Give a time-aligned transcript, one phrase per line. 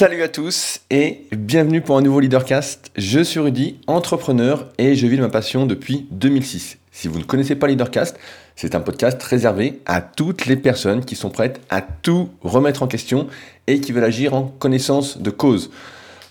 [0.00, 2.90] Salut à tous et bienvenue pour un nouveau Leadercast.
[2.96, 6.78] Je suis Rudy, entrepreneur et je vis de ma passion depuis 2006.
[6.90, 8.18] Si vous ne connaissez pas Leadercast,
[8.56, 12.86] c'est un podcast réservé à toutes les personnes qui sont prêtes à tout remettre en
[12.86, 13.26] question
[13.66, 15.70] et qui veulent agir en connaissance de cause.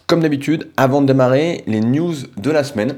[0.08, 2.96] Comme d'habitude, avant de démarrer les news de la semaine,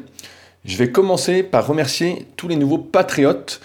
[0.64, 3.60] je vais commencer par remercier tous les nouveaux patriotes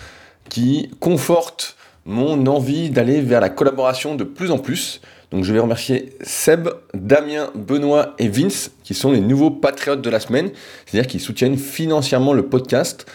[0.48, 5.00] qui confortent mon envie d'aller vers la collaboration de plus en plus.
[5.32, 10.10] Donc je vais remercier Seb, Damien, Benoît et Vince, qui sont les nouveaux patriotes de
[10.10, 10.50] la semaine,
[10.86, 13.06] c'est-à-dire qui soutiennent financièrement le podcast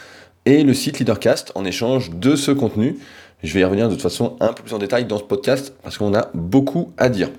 [0.45, 2.97] et le site Leadercast en échange de ce contenu.
[3.43, 5.73] Je vais y revenir de toute façon un peu plus en détail dans ce podcast
[5.83, 7.29] parce qu'on a beaucoup à dire.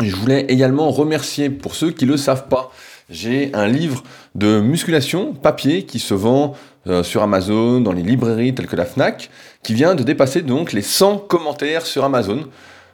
[0.00, 2.70] Je voulais également remercier pour ceux qui ne le savent pas.
[3.08, 4.02] J'ai un livre
[4.34, 6.54] de musculation papier qui se vend
[6.86, 9.30] euh, sur Amazon, dans les librairies telles que la FNAC,
[9.62, 12.46] qui vient de dépasser donc les 100 commentaires sur Amazon.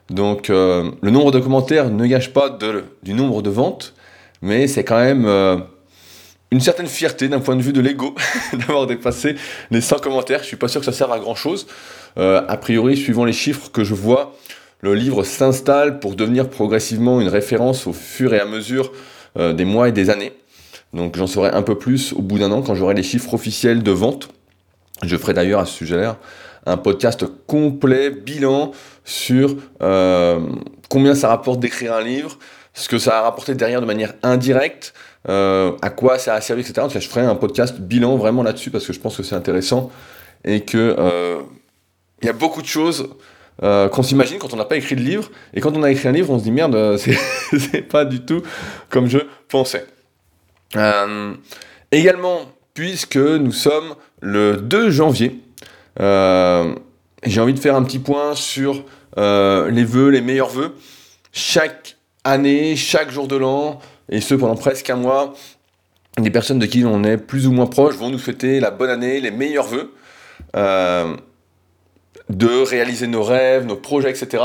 [0.09, 2.57] Donc euh, le nombre de commentaires ne gâche pas
[3.03, 3.93] du nombre de ventes,
[4.41, 5.57] mais c'est quand même euh,
[6.51, 8.15] une certaine fierté d'un point de vue de l'ego
[8.53, 9.35] d'avoir dépassé
[9.69, 10.39] les 100 commentaires.
[10.41, 11.67] Je suis pas sûr que ça serve à grand chose.
[12.17, 14.35] Euh, a priori, suivant les chiffres que je vois,
[14.81, 18.91] le livre s'installe pour devenir progressivement une référence au fur et à mesure
[19.35, 20.33] des mois et des années.
[20.93, 23.83] Donc j'en saurai un peu plus au bout d'un an quand j'aurai les chiffres officiels
[23.83, 24.29] de vente.
[25.03, 26.17] Je ferai d'ailleurs à ce sujet-là
[26.65, 28.71] un podcast complet, bilan
[29.09, 30.39] sur euh,
[30.87, 32.37] combien ça rapporte d'écrire un livre,
[32.75, 34.93] ce que ça a rapporté derrière de manière indirecte,
[35.27, 36.87] euh, à quoi ça a servi, etc.
[36.93, 39.89] Je ferai un podcast bilan vraiment là-dessus parce que je pense que c'est intéressant
[40.45, 41.41] et que euh,
[42.21, 43.09] il y a beaucoup de choses
[43.61, 46.13] qu'on s'imagine quand on n'a pas écrit de livre et quand on a écrit un
[46.13, 48.41] livre, on se dit merde, c'est pas du tout
[48.89, 49.85] comme je pensais.
[51.91, 52.41] également,
[52.73, 55.41] puisque nous sommes le 2 janvier,
[55.97, 58.85] j'ai envie de faire un petit point sur
[59.17, 60.75] les vœux, les meilleurs vœux.
[61.31, 63.79] Chaque année, chaque jour de l'an,
[64.09, 65.33] et ce pendant presque un mois,
[66.17, 68.89] des personnes de qui on est plus ou moins proche vont nous souhaiter la bonne
[68.89, 69.93] année, les meilleurs vœux,
[70.55, 71.15] euh,
[72.29, 74.43] de réaliser nos rêves, nos projets, etc.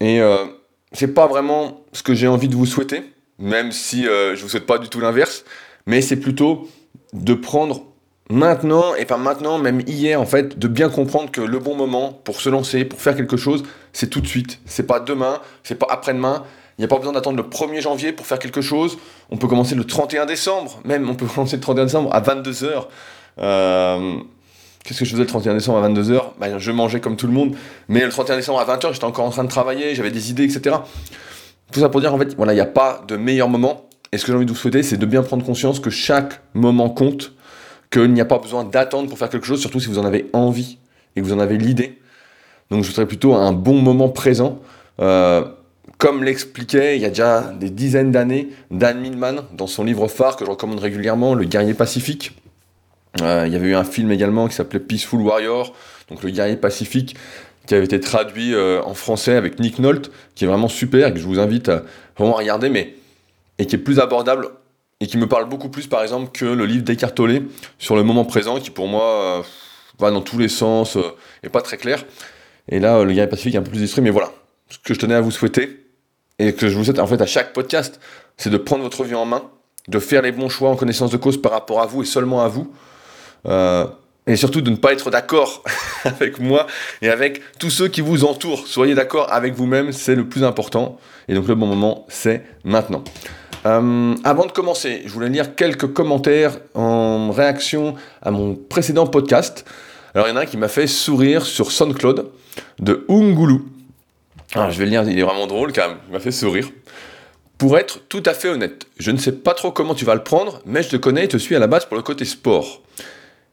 [0.00, 0.44] Et euh,
[0.92, 3.02] c'est pas vraiment ce que j'ai envie de vous souhaiter,
[3.38, 5.44] même si euh, je vous souhaite pas du tout l'inverse,
[5.86, 6.68] mais c'est plutôt
[7.12, 7.84] de prendre
[8.30, 12.12] maintenant, et pas maintenant, même hier en fait, de bien comprendre que le bon moment
[12.24, 14.60] pour se lancer, pour faire quelque chose, c'est tout de suite.
[14.64, 16.44] C'est pas demain, c'est pas après-demain.
[16.78, 18.96] Il n'y a pas besoin d'attendre le 1er janvier pour faire quelque chose.
[19.30, 22.86] On peut commencer le 31 décembre, même on peut commencer le 31 décembre à 22h.
[23.38, 24.14] Euh,
[24.84, 27.32] qu'est-ce que je faisais le 31 décembre à 22h ben, Je mangeais comme tout le
[27.32, 27.56] monde,
[27.88, 30.44] mais le 31 décembre à 20h, j'étais encore en train de travailler, j'avais des idées,
[30.44, 30.76] etc.
[31.72, 33.86] Tout ça pour dire, en fait, voilà, il n'y a pas de meilleur moment.
[34.12, 36.40] Et ce que j'ai envie de vous souhaiter, c'est de bien prendre conscience que chaque
[36.54, 37.32] moment compte
[37.90, 40.30] qu'il n'y a pas besoin d'attendre pour faire quelque chose, surtout si vous en avez
[40.32, 40.78] envie
[41.16, 41.98] et que vous en avez l'idée.
[42.70, 44.60] Donc je serais plutôt un bon moment présent.
[45.00, 45.44] Euh,
[45.98, 50.36] comme l'expliquait il y a déjà des dizaines d'années Dan Millman dans son livre phare
[50.36, 52.32] que je recommande régulièrement, Le guerrier pacifique.
[53.20, 55.74] Euh, il y avait eu un film également qui s'appelait Peaceful Warrior,
[56.08, 57.16] donc le guerrier pacifique,
[57.66, 61.12] qui avait été traduit euh, en français avec Nick Nolte, qui est vraiment super et
[61.12, 61.82] que je vous invite à
[62.16, 62.94] vraiment regarder, mais
[63.58, 64.48] et qui est plus abordable
[65.00, 67.14] et qui me parle beaucoup plus, par exemple, que le livre d'Eckhart
[67.78, 69.42] sur le moment présent, qui pour moi euh,
[69.98, 71.02] va dans tous les sens euh,
[71.42, 72.04] et pas très clair.
[72.68, 74.30] Et là, euh, le guerrier pacifique est un peu plus distrait, mais voilà.
[74.68, 75.86] Ce que je tenais à vous souhaiter,
[76.38, 77.98] et que je vous souhaite en fait à chaque podcast,
[78.36, 79.42] c'est de prendre votre vie en main,
[79.88, 82.42] de faire les bons choix en connaissance de cause par rapport à vous et seulement
[82.42, 82.72] à vous.
[84.26, 85.64] et surtout de ne pas être d'accord
[86.04, 86.66] avec moi
[87.02, 88.66] et avec tous ceux qui vous entourent.
[88.66, 90.98] Soyez d'accord avec vous-même, c'est le plus important.
[91.28, 93.02] Et donc le bon moment, c'est maintenant.
[93.66, 99.64] Euh, avant de commencer, je voulais lire quelques commentaires en réaction à mon précédent podcast.
[100.14, 102.30] Alors il y en a un qui m'a fait sourire sur SoundCloud
[102.78, 103.60] de Ungulu.
[104.54, 106.68] Alors, je vais le lire, il est vraiment drôle quand même, il m'a fait sourire.
[107.56, 110.24] Pour être tout à fait honnête, je ne sais pas trop comment tu vas le
[110.24, 112.82] prendre, mais je te connais et te suis à la base pour le côté sport.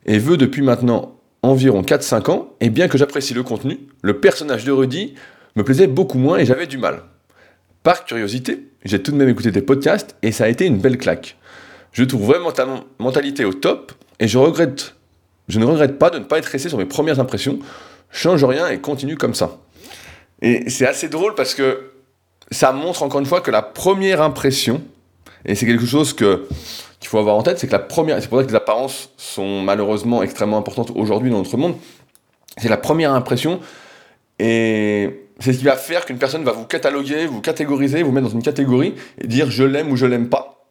[0.05, 1.13] Et veux depuis maintenant
[1.43, 5.13] environ 4-5 ans, et bien que j'apprécie le contenu, le personnage de Rudy
[5.55, 7.03] me plaisait beaucoup moins et j'avais du mal.
[7.83, 10.97] Par curiosité, j'ai tout de même écouté tes podcasts et ça a été une belle
[10.97, 11.37] claque.
[11.91, 12.67] Je trouve vraiment ta
[12.99, 14.95] mentalité au top et je regrette,
[15.47, 17.59] je ne regrette pas de ne pas être resté sur mes premières impressions.
[18.11, 19.57] Change rien et continue comme ça.
[20.41, 21.91] Et c'est assez drôle parce que
[22.51, 24.81] ça montre encore une fois que la première impression,
[25.45, 26.47] et c'est quelque chose que
[26.99, 29.11] qu'il faut avoir en tête, c'est que la première, c'est pour ça que les apparences
[29.17, 31.75] sont malheureusement extrêmement importantes aujourd'hui dans notre monde,
[32.57, 33.59] c'est la première impression
[34.39, 38.27] et c'est ce qui va faire qu'une personne va vous cataloguer, vous catégoriser, vous mettre
[38.27, 40.65] dans une catégorie et dire je l'aime ou je l'aime pas.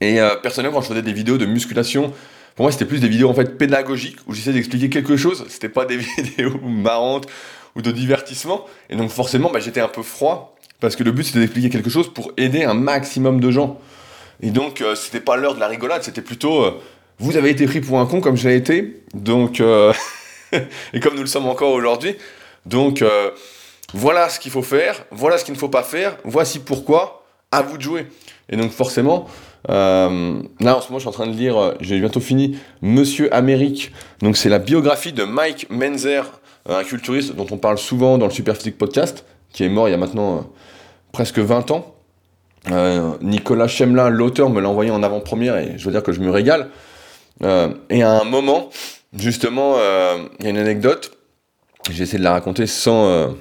[0.00, 2.12] Et euh, personnellement, quand je faisais des vidéos de musculation,
[2.56, 5.44] pour moi, c'était plus des vidéos en fait pédagogiques où j'essayais d'expliquer quelque chose.
[5.48, 7.26] C'était pas des vidéos marrantes
[7.76, 8.66] ou de divertissement.
[8.90, 11.90] Et donc forcément, bah, j'étais un peu froid Parce que le but c'était d'expliquer quelque
[11.90, 13.80] chose pour aider un maximum de gens.
[14.40, 16.80] Et donc euh, c'était pas l'heure de la rigolade, c'était plutôt euh,
[17.18, 19.92] vous avez été pris pour un con comme je l'ai été, donc euh,
[20.92, 22.16] et comme nous le sommes encore aujourd'hui.
[22.66, 23.02] Donc
[23.94, 27.62] voilà ce qu'il faut faire, voilà ce qu'il ne faut pas faire, voici pourquoi, à
[27.62, 28.06] vous de jouer.
[28.50, 29.26] Et donc forcément,
[29.68, 33.92] là en ce moment je suis en train de lire, j'ai bientôt fini, Monsieur Amérique.
[34.20, 38.32] Donc c'est la biographie de Mike Menzer, un culturiste dont on parle souvent dans le
[38.32, 40.50] Superphysique podcast, qui est mort il y a maintenant
[41.12, 41.94] presque 20 ans.
[42.70, 46.20] Euh, Nicolas Chemelin, l'auteur, me l'a envoyé en avant-première et je veux dire que je
[46.20, 46.68] me régale.
[47.42, 48.68] Euh, et à un moment,
[49.16, 51.16] justement, euh, il y a une anecdote,
[51.90, 53.34] j'ai essayé de la raconter sans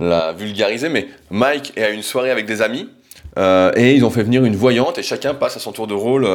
[0.00, 2.88] la vulgariser, mais Mike est à une soirée avec des amis
[3.36, 6.26] et ils ont fait venir une voyante et chacun passe à son tour de rôle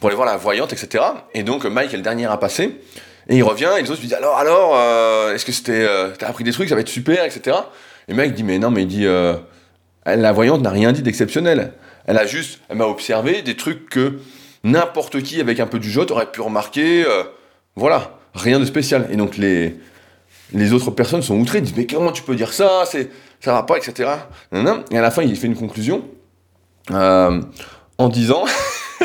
[0.00, 1.02] pour aller voir la voyante, etc.
[1.32, 2.80] Et donc Mike est le dernier à passer
[3.28, 5.86] et il revient et les autres lui disent alors, alors, est-ce que c'était,
[6.18, 7.56] t'as appris des trucs, ça va être super, etc.
[8.08, 9.06] Et Mike dit mais non, mais il dit
[10.04, 11.72] la voyante n'a rien dit d'exceptionnel.
[12.06, 14.20] Elle a juste, elle m'a observé des trucs que
[14.62, 17.04] n'importe qui avec un peu du jeu aurait pu remarquer.
[17.04, 17.24] Euh,
[17.74, 19.08] voilà, rien de spécial.
[19.10, 19.76] Et donc les,
[20.52, 23.10] les autres personnes sont outrées, disent mais comment tu peux dire ça, c'est
[23.40, 24.10] ça va pas, etc.
[24.90, 26.04] Et à la fin, il fait une conclusion
[26.90, 27.40] euh,
[27.98, 28.44] en disant,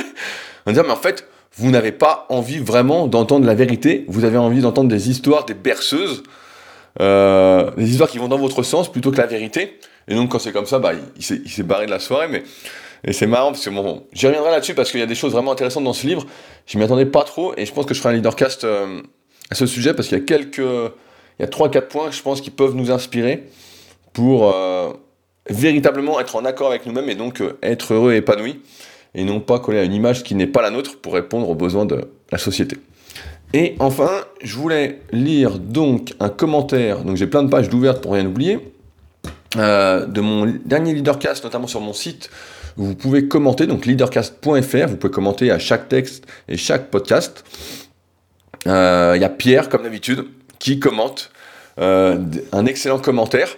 [0.66, 1.28] en disant mais en fait,
[1.58, 5.54] vous n'avez pas envie vraiment d'entendre la vérité, vous avez envie d'entendre des histoires, des
[5.54, 6.24] berceuses,
[7.00, 9.80] euh, des histoires qui vont dans votre sens plutôt que la vérité.
[10.08, 12.44] Et donc, quand c'est comme ça, bah, il, s'est barré de la soirée, mais
[13.04, 15.32] et c'est marrant parce que bon, j'y reviendrai là-dessus parce qu'il y a des choses
[15.32, 16.26] vraiment intéressantes dans ce livre.
[16.68, 19.02] Je m'y attendais pas trop et je pense que je ferai un leadercast euh,
[19.50, 20.62] à ce sujet parce qu'il y a quelques,
[21.40, 23.50] il y a trois quatre points que je pense qui peuvent nous inspirer
[24.14, 24.92] pour euh,
[25.50, 28.62] véritablement être en accord avec nous-mêmes et donc euh, être heureux et épanoui
[29.16, 31.56] et non pas coller à une image qui n'est pas la nôtre pour répondre aux
[31.56, 32.78] besoins de la société.
[33.54, 34.10] Et enfin,
[34.42, 37.04] je voulais lire donc un commentaire.
[37.04, 38.60] Donc j'ai plein de pages d'ouvertes pour rien oublier.
[39.58, 42.30] Euh, de mon dernier leadercast, notamment sur mon site,
[42.78, 47.44] vous pouvez commenter, donc leadercast.fr, vous pouvez commenter à chaque texte et chaque podcast.
[48.66, 50.26] Il y a Pierre, comme d'habitude,
[50.62, 51.32] qui commente
[51.80, 52.20] euh,
[52.52, 53.58] un excellent commentaire.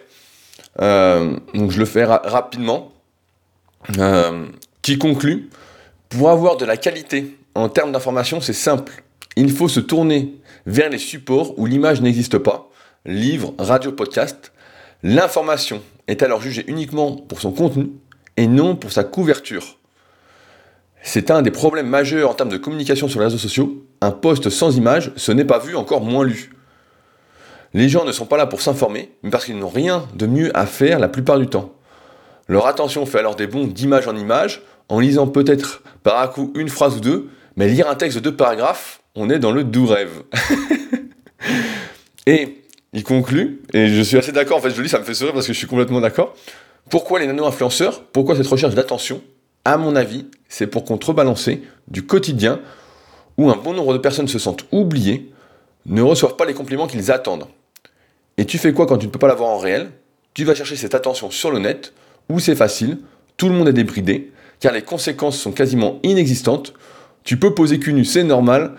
[0.80, 2.94] donc je le fais rapidement.
[4.82, 5.50] qui conclut
[6.10, 9.04] Pour avoir de la qualité en termes d'information, c'est simple.
[9.36, 10.34] Il faut se tourner
[10.66, 12.70] vers les supports où l'image n'existe pas,
[13.06, 14.54] livre, radio, podcast,
[15.04, 17.90] L'information est alors jugée uniquement pour son contenu
[18.38, 19.78] et non pour sa couverture.
[21.02, 23.84] C'est un des problèmes majeurs en termes de communication sur les réseaux sociaux.
[24.00, 26.54] Un post sans image, ce n'est pas vu, encore moins lu.
[27.74, 30.56] Les gens ne sont pas là pour s'informer, mais parce qu'ils n'ont rien de mieux
[30.56, 31.74] à faire la plupart du temps.
[32.48, 36.52] Leur attention fait alors des bons d'image en image, en lisant peut-être par un coup
[36.56, 39.64] une phrase ou deux, mais lire un texte de deux paragraphes, on est dans le
[39.64, 40.24] doux rêve.
[42.28, 42.62] et
[42.94, 45.16] il conclut, et je suis assez d'accord, en fait je le dis, ça me fait
[45.16, 46.36] sourire parce que je suis complètement d'accord.
[46.90, 49.22] Pourquoi les nano-influenceurs Pourquoi cette recherche d'attention?
[49.66, 52.60] À mon avis, c'est pour contrebalancer du quotidien
[53.38, 55.32] où un bon nombre de personnes se sentent oubliées,
[55.86, 57.48] ne reçoivent pas les compliments qu'ils attendent.
[58.38, 59.92] Et tu fais quoi quand tu ne peux pas l'avoir en réel?
[60.34, 61.94] Tu vas chercher cette attention sur le net,
[62.30, 62.98] où c'est facile,
[63.38, 66.74] tout le monde est débridé, car les conséquences sont quasiment inexistantes.
[67.24, 68.76] Tu peux poser qu'une nu, c'est normal,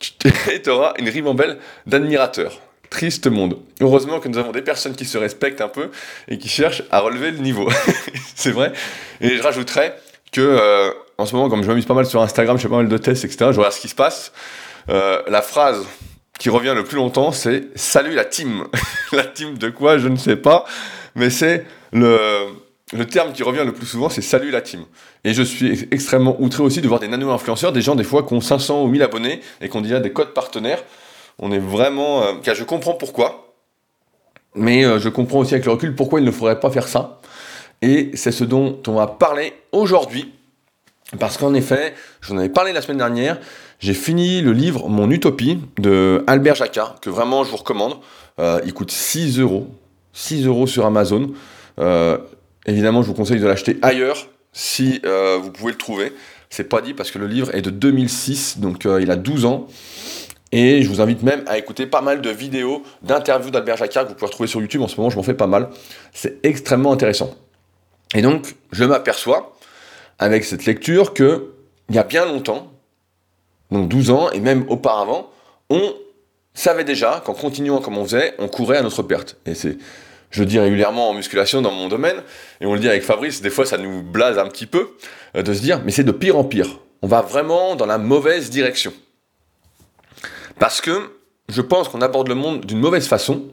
[0.52, 2.60] et tu auras une ribambelle d'admirateurs.
[2.90, 3.58] Triste monde.
[3.80, 5.90] Heureusement que nous avons des personnes qui se respectent un peu
[6.28, 7.68] et qui cherchent à relever le niveau.
[8.36, 8.72] c'est vrai.
[9.20, 9.96] Et je rajouterais
[10.32, 12.76] que euh, en ce moment, comme je m'amuse pas mal sur Instagram, je fais pas
[12.76, 14.32] mal de tests, etc., je regarde ce qui se passe.
[14.88, 15.84] Euh, la phrase
[16.38, 18.66] qui revient le plus longtemps, c'est Salut la team.
[19.12, 20.64] la team de quoi Je ne sais pas.
[21.14, 22.18] Mais c'est le,
[22.92, 24.84] le terme qui revient le plus souvent, c'est Salut la team.
[25.24, 28.34] Et je suis extrêmement outré aussi de voir des nano-influenceurs, des gens des fois qui
[28.34, 30.82] ont 500 ou 1000 abonnés et qui ont déjà des codes partenaires.
[31.38, 32.22] On est vraiment.
[32.22, 33.54] Euh, car je comprends pourquoi,
[34.54, 37.20] mais euh, je comprends aussi avec le recul pourquoi il ne faudrait pas faire ça.
[37.82, 40.32] Et c'est ce dont on va parler aujourd'hui.
[41.18, 43.38] Parce qu'en effet, j'en avais parlé la semaine dernière,
[43.78, 47.98] j'ai fini le livre Mon Utopie de Albert Jacquard, que vraiment je vous recommande.
[48.38, 49.68] Euh, il coûte 6 euros.
[50.12, 51.32] 6 euros sur Amazon.
[52.66, 55.00] évidemment, je vous conseille de l'acheter ailleurs si
[55.40, 56.12] vous pouvez le trouver.
[56.48, 59.68] C'est pas dit parce que le livre est de 2006, donc il a 12 ans.
[60.52, 64.10] Et je vous invite même à écouter pas mal de vidéos, d'interviews d'Albert Jacquard que
[64.10, 64.80] vous pouvez retrouver sur YouTube.
[64.82, 65.68] En ce moment, je m'en fais pas mal.
[66.12, 67.34] C'est extrêmement intéressant.
[68.14, 69.55] Et donc, je m'aperçois,
[70.18, 71.52] avec cette lecture, que
[71.88, 72.72] il y a bien longtemps,
[73.70, 75.30] donc 12 ans, et même auparavant,
[75.70, 75.94] on
[76.54, 79.36] savait déjà qu'en continuant comme on faisait, on courait à notre perte.
[79.46, 79.76] Et c'est,
[80.30, 82.22] je le dis régulièrement en musculation dans mon domaine,
[82.60, 84.90] et on le dit avec Fabrice, des fois ça nous blase un petit peu,
[85.36, 86.80] euh, de se dire, mais c'est de pire en pire.
[87.02, 88.92] On va vraiment dans la mauvaise direction.
[90.58, 91.12] Parce que
[91.48, 93.44] je pense qu'on aborde le monde d'une mauvaise façon.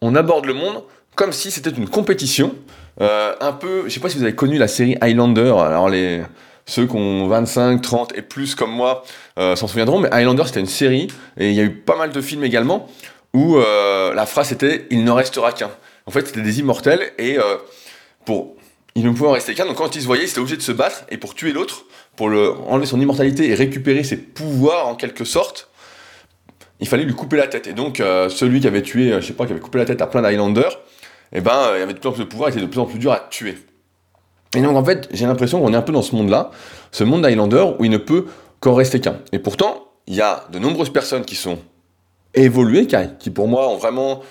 [0.00, 0.82] On aborde le monde
[1.14, 2.54] comme si c'était une compétition
[3.00, 6.22] euh, un peu, je sais pas si vous avez connu la série Highlander, alors les,
[6.66, 9.04] ceux qui ont 25, 30 et plus comme moi
[9.38, 12.12] euh, s'en souviendront, mais Highlander c'était une série, et il y a eu pas mal
[12.12, 12.88] de films également,
[13.32, 15.70] où euh, la phrase était «il ne restera qu'un».
[16.06, 17.38] En fait c'était des immortels, et
[18.24, 18.56] pour...
[18.96, 20.62] Il ne pouvait en rester qu'un, donc quand ils se voyaient, ils étaient obligés de
[20.62, 21.84] se battre, et pour tuer l'autre,
[22.16, 25.70] pour le, enlever son immortalité et récupérer ses pouvoirs en quelque sorte,
[26.80, 27.68] il fallait lui couper la tête.
[27.68, 30.08] Et donc, celui qui avait tué, je sais pas, qui avait coupé la tête à
[30.08, 30.80] plein d'Highlanders,
[31.32, 32.66] eh ben, euh, il y avait de plus en plus de pouvoir, il était de
[32.66, 33.58] plus en plus dur à tuer.
[34.56, 36.50] Et donc, en fait, j'ai l'impression qu'on est un peu dans ce monde-là,
[36.90, 38.26] ce monde d'Highlander où il ne peut
[38.58, 39.18] qu'en rester qu'un.
[39.32, 41.58] Et pourtant, il y a de nombreuses personnes qui sont
[42.34, 42.86] évoluées,
[43.18, 44.22] qui, pour moi ont vraiment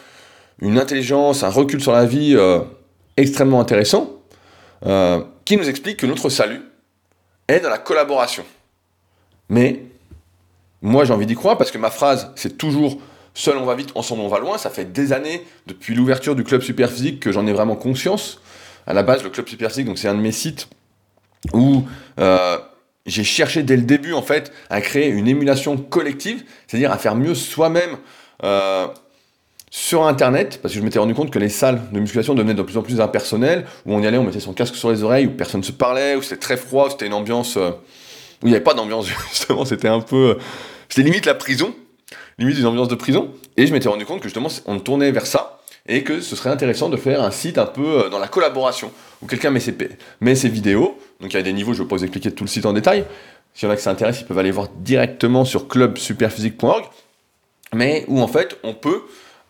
[0.62, 2.60] une intelligence, un recul sur la vie euh,
[3.16, 4.10] extrêmement intéressant,
[4.86, 6.62] euh, qui nous expliquent que notre salut
[7.48, 8.44] est dans la collaboration.
[9.48, 9.84] Mais
[10.82, 13.00] moi, j'ai envie d'y croire parce que ma phrase, c'est toujours
[13.34, 14.58] Seul on va vite, ensemble on va loin.
[14.58, 18.42] Ça fait des années, depuis l'ouverture du club Superphysique, que j'en ai vraiment conscience.
[18.88, 20.68] À la base, le club Superphysique, donc c'est un de mes sites
[21.54, 21.84] où
[22.20, 22.58] euh,
[23.06, 27.16] j'ai cherché dès le début en fait à créer une émulation collective, c'est-à-dire à faire
[27.16, 27.98] mieux soi-même
[28.44, 28.88] euh,
[29.72, 32.62] sur Internet, parce que je m'étais rendu compte que les salles de musculation devenaient de
[32.62, 35.28] plus en plus impersonnelles, où on y allait, on mettait son casque sur les oreilles,
[35.28, 37.70] où personne ne se parlait, où c'était très froid, c'était une ambiance euh,
[38.42, 40.38] où il n'y avait pas d'ambiance justement, c'était un peu,
[40.88, 41.76] c'était limite la prison
[42.40, 43.30] limite une ambiance de prison.
[43.58, 46.50] Et je m'étais rendu compte que justement, on tournait vers ça et que ce serait
[46.50, 48.92] intéressant de faire un site un peu euh, dans la collaboration,
[49.22, 49.76] où quelqu'un met ses,
[50.22, 50.98] met ses vidéos.
[51.20, 52.66] Donc il y a des niveaux, je ne vais pas vous expliquer tout le site
[52.66, 53.06] en détail.
[53.54, 56.86] S'il y en a qui s'intéressent, ils peuvent aller voir directement sur clubsuperphysique.org.
[57.74, 59.04] Mais où en fait, on peut.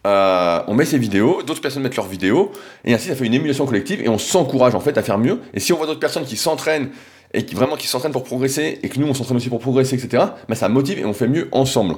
[0.07, 2.53] Euh, on met ses vidéos, d'autres personnes mettent leurs vidéos,
[2.85, 5.41] et ainsi ça fait une émulation collective et on s'encourage en fait à faire mieux.
[5.53, 6.89] Et si on voit d'autres personnes qui s'entraînent
[7.33, 9.95] et qui vraiment qui s'entraînent pour progresser et que nous on s'entraîne aussi pour progresser,
[9.95, 11.95] etc., ben, ça motive et on fait mieux ensemble.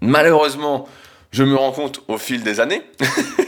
[0.00, 0.88] Malheureusement,
[1.30, 2.82] je me rends compte au fil des années,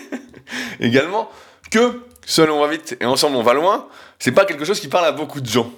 [0.80, 1.30] également,
[1.71, 3.88] que seul on va vite et ensemble on va loin,
[4.19, 5.71] c'est pas quelque chose qui parle à beaucoup de gens.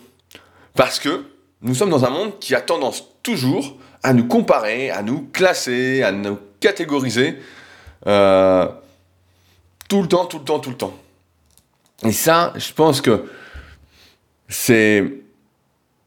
[0.74, 1.24] Parce que
[1.60, 6.02] nous sommes dans un monde qui a tendance toujours à nous comparer, à nous classer,
[6.02, 7.38] à nous catégoriser,
[8.06, 8.66] euh,
[9.88, 10.96] tout le temps, tout le temps, tout le temps.
[12.04, 13.26] Et ça, je pense que
[14.48, 15.04] c'est...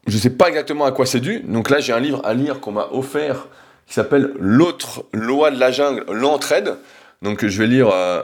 [0.06, 1.40] Je sais pas exactement à quoi c'est dû.
[1.40, 3.48] Donc là, j'ai un livre à lire qu'on m'a offert
[3.86, 6.76] qui s'appelle L'autre loi de la jungle, l'entraide.
[7.22, 8.22] Donc je vais lire euh,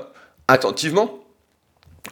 [0.48, 1.18] attentivement.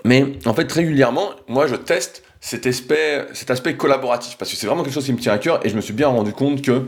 [0.05, 4.67] Mais en fait, régulièrement, moi je teste cet aspect, cet aspect collaboratif parce que c'est
[4.67, 6.63] vraiment quelque chose qui me tient à cœur et je me suis bien rendu compte
[6.63, 6.87] que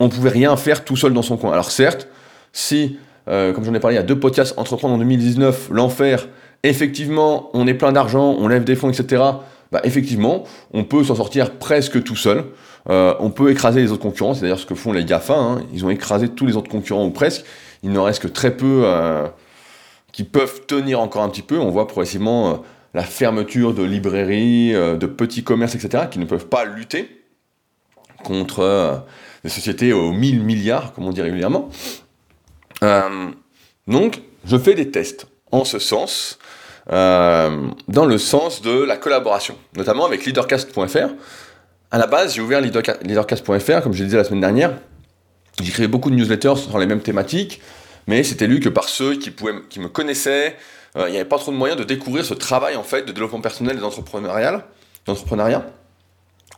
[0.00, 1.52] on pouvait rien faire tout seul dans son coin.
[1.52, 2.08] Alors certes,
[2.52, 2.98] si,
[3.28, 6.28] euh, comme j'en ai parlé il y a deux podcasts, Entreprendre en 2019, l'enfer,
[6.62, 9.22] effectivement, on est plein d'argent, on lève des fonds, etc.
[9.70, 12.44] Bah, effectivement, on peut s'en sortir presque tout seul.
[12.90, 15.62] Euh, on peut écraser les autres concurrents, c'est d'ailleurs ce que font les GAFA, hein.
[15.72, 17.44] ils ont écrasé tous les autres concurrents ou presque,
[17.82, 19.28] il n'en reste que très peu euh,
[20.10, 22.54] qui peuvent tenir encore un petit peu, on voit progressivement euh,
[22.94, 27.24] la fermeture de librairies, de petits commerces, etc., qui ne peuvent pas lutter
[28.22, 29.02] contre
[29.44, 31.70] des sociétés aux 1000 milliards, comme on dit régulièrement.
[33.86, 36.38] donc, je fais des tests en ce sens,
[36.86, 41.14] dans le sens de la collaboration, notamment avec leadercast.fr,
[41.92, 44.72] à la base, j'ai ouvert leadercast.fr, comme je l'ai dit la semaine dernière.
[45.60, 47.60] J'écrivais beaucoup de newsletters sur les mêmes thématiques,
[48.06, 50.56] mais c'était lu que par ceux qui, pouvaient, me connaissaient.
[50.96, 53.12] Euh, il n'y avait pas trop de moyens de découvrir ce travail en fait de
[53.12, 55.66] développement personnel et d'entrepreneuriat.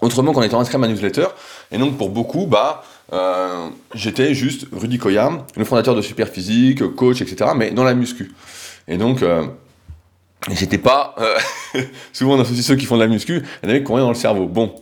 [0.00, 1.26] Autrement qu'en étant inscrit à ma newsletter.
[1.72, 7.20] Et donc pour beaucoup, bah, euh, j'étais juste Rudy Koyam, le fondateur de Superphysique, coach,
[7.20, 7.50] etc.
[7.56, 8.32] Mais dans la muscu.
[8.86, 9.44] Et donc, euh,
[10.52, 11.16] j'étais pas.
[12.12, 14.04] souvent on associe ceux qui font de la muscu, y en avait qui ont rien
[14.04, 14.46] dans le cerveau.
[14.46, 14.74] Bon,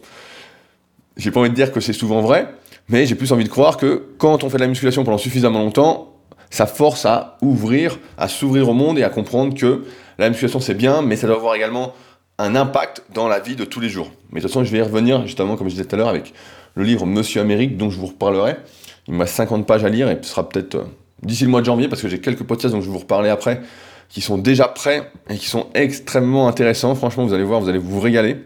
[1.16, 2.48] j'ai pas envie de dire que c'est souvent vrai,
[2.88, 5.60] mais j'ai plus envie de croire que quand on fait de la musculation pendant suffisamment
[5.60, 6.16] longtemps,
[6.50, 9.84] ça force à ouvrir, à s'ouvrir au monde et à comprendre que
[10.18, 11.94] la musculation c'est bien, mais ça doit avoir également
[12.38, 14.10] un impact dans la vie de tous les jours.
[14.30, 16.08] Mais de toute façon, je vais y revenir justement, comme je disais tout à l'heure,
[16.08, 16.34] avec
[16.74, 18.56] le livre Monsieur Amérique dont je vous reparlerai.
[19.08, 20.84] Il reste 50 pages à lire et ce sera peut-être euh,
[21.22, 23.30] d'ici le mois de janvier parce que j'ai quelques podcasts dont je vais vous reparler
[23.30, 23.60] après
[24.08, 26.94] qui sont déjà prêts et qui sont extrêmement intéressants.
[26.94, 28.36] Franchement, vous allez voir, vous allez vous régaler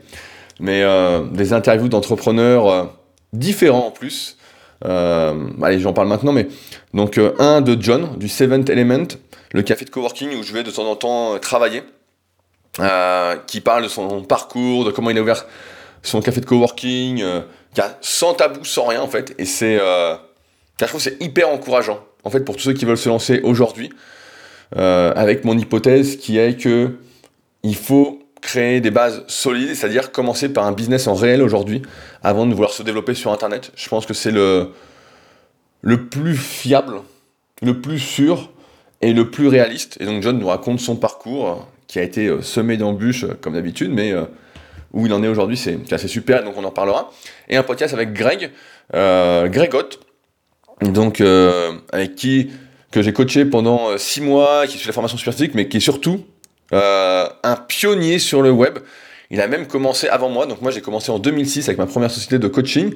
[0.61, 2.85] mais euh, des interviews d'entrepreneurs euh,
[3.33, 4.37] différents en plus.
[4.85, 6.49] Euh, allez, j'en parle maintenant, mais
[6.95, 9.09] donc un de John du Seventh Element,
[9.53, 11.83] le café de coworking où je vais de temps en temps travailler,
[13.47, 15.47] qui parle de son parcours, de comment il a ouvert
[16.03, 17.25] son café de coworking,
[18.03, 22.41] sans tabou, sans rien en fait, et c'est, je trouve c'est hyper encourageant en fait
[22.41, 23.91] pour tous ceux qui veulent se lancer aujourd'hui,
[24.77, 26.99] avec mon hypothèse qui est que
[27.63, 31.83] il faut créer des bases solides, c'est-à-dire commencer par un business en réel aujourd'hui,
[32.23, 33.73] avant de vouloir se développer sur Internet.
[33.75, 34.71] Je pense que c'est le,
[35.83, 37.00] le plus fiable,
[37.62, 38.53] le plus sûr
[39.03, 39.97] et le plus réaliste.
[40.00, 44.15] Et donc John nous raconte son parcours, qui a été semé d'embûches comme d'habitude, mais
[44.93, 47.11] où il en est aujourd'hui, c'est assez super, donc on en parlera.
[47.49, 48.50] Et un podcast avec Greg,
[48.93, 50.00] Greg Ott,
[50.83, 51.21] donc
[51.93, 52.50] avec qui
[52.91, 56.25] que j'ai coaché pendant 6 mois, qui suit la formation super mais qui est surtout
[56.73, 58.79] un pionnier sur le web.
[59.31, 62.11] Il a même commencé avant moi, donc moi j'ai commencé en 2006 avec ma première
[62.11, 62.95] société de coaching.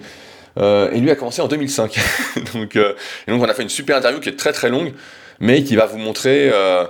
[0.58, 1.98] Euh, et lui a commencé en 2005.
[2.54, 2.94] donc, euh,
[3.28, 4.92] donc on a fait une super interview qui est très très longue,
[5.38, 6.84] mais qui va vous montrer euh,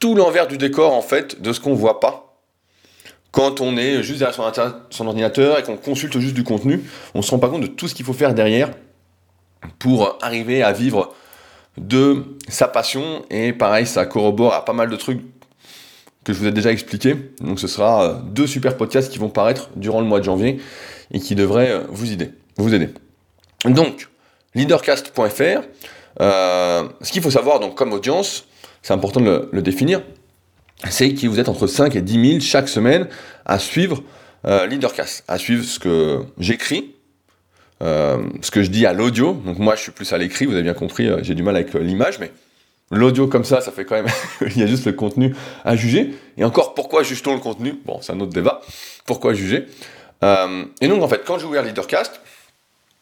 [0.00, 2.36] tout l'envers du décor en fait de ce qu'on voit pas.
[3.30, 4.44] Quand on est juste derrière son,
[4.90, 6.82] son ordinateur et qu'on consulte juste du contenu,
[7.14, 8.70] on se rend pas compte de tout ce qu'il faut faire derrière
[9.78, 11.14] pour arriver à vivre
[11.78, 13.24] de sa passion.
[13.30, 15.22] Et pareil, ça corrobore à pas mal de trucs
[16.24, 17.16] que je vous ai déjà expliqué.
[17.40, 20.58] Donc ce sera deux super podcasts qui vont paraître durant le mois de janvier
[21.10, 22.90] et qui devraient vous aider vous aider.
[23.64, 24.08] Donc,
[24.54, 25.62] leadercast.fr,
[26.20, 28.46] euh, ce qu'il faut savoir donc comme audience,
[28.82, 30.02] c'est important de le, définir,
[30.90, 33.08] c'est que vous êtes entre 5 et 10 000 chaque semaine
[33.44, 34.02] à suivre
[34.46, 36.96] euh, Leadercast, à suivre ce que j'écris,
[37.82, 39.34] euh, ce que je dis à l'audio.
[39.34, 41.72] Donc moi, je suis plus à l'écrit, vous avez bien compris, j'ai du mal avec
[41.74, 42.32] l'image, mais
[42.92, 44.06] l'audio comme ça, ça fait quand même,
[44.42, 45.34] il y a juste le contenu
[45.64, 46.14] à juger.
[46.36, 47.80] Et encore, pourquoi juge-t-on le contenu?
[47.84, 48.60] Bon, c'est un autre débat.
[49.06, 49.66] Pourquoi juger?
[50.80, 52.20] Et donc, en fait, quand j'ai ouvert Leadercast,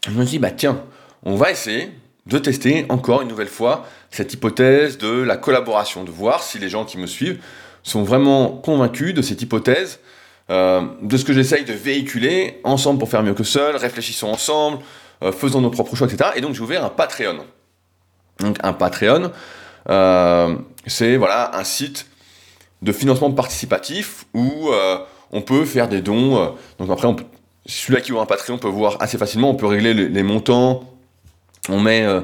[0.06, 0.82] je me dis, bah tiens,
[1.23, 1.90] on va essayer
[2.26, 6.68] de tester encore une nouvelle fois cette hypothèse de la collaboration, de voir si les
[6.68, 7.42] gens qui me suivent
[7.82, 10.00] sont vraiment convaincus de cette hypothèse,
[10.50, 14.78] euh, de ce que j'essaye de véhiculer ensemble pour faire mieux que seul, réfléchissons ensemble,
[15.23, 16.30] euh, faisons nos propres choix, etc.
[16.37, 17.44] Et donc j'ai ouvert un Patreon.
[18.40, 19.32] Donc un Patreon,
[19.88, 20.54] euh,
[20.87, 22.06] c'est voilà un site
[22.82, 24.70] de financement participatif où
[25.32, 26.54] on peut faire des dons.
[26.78, 27.06] donc après
[27.66, 30.82] celui-là qui ouvre un Patreon peut voir assez facilement, on peut régler les, montants,
[31.68, 32.20] on met euh,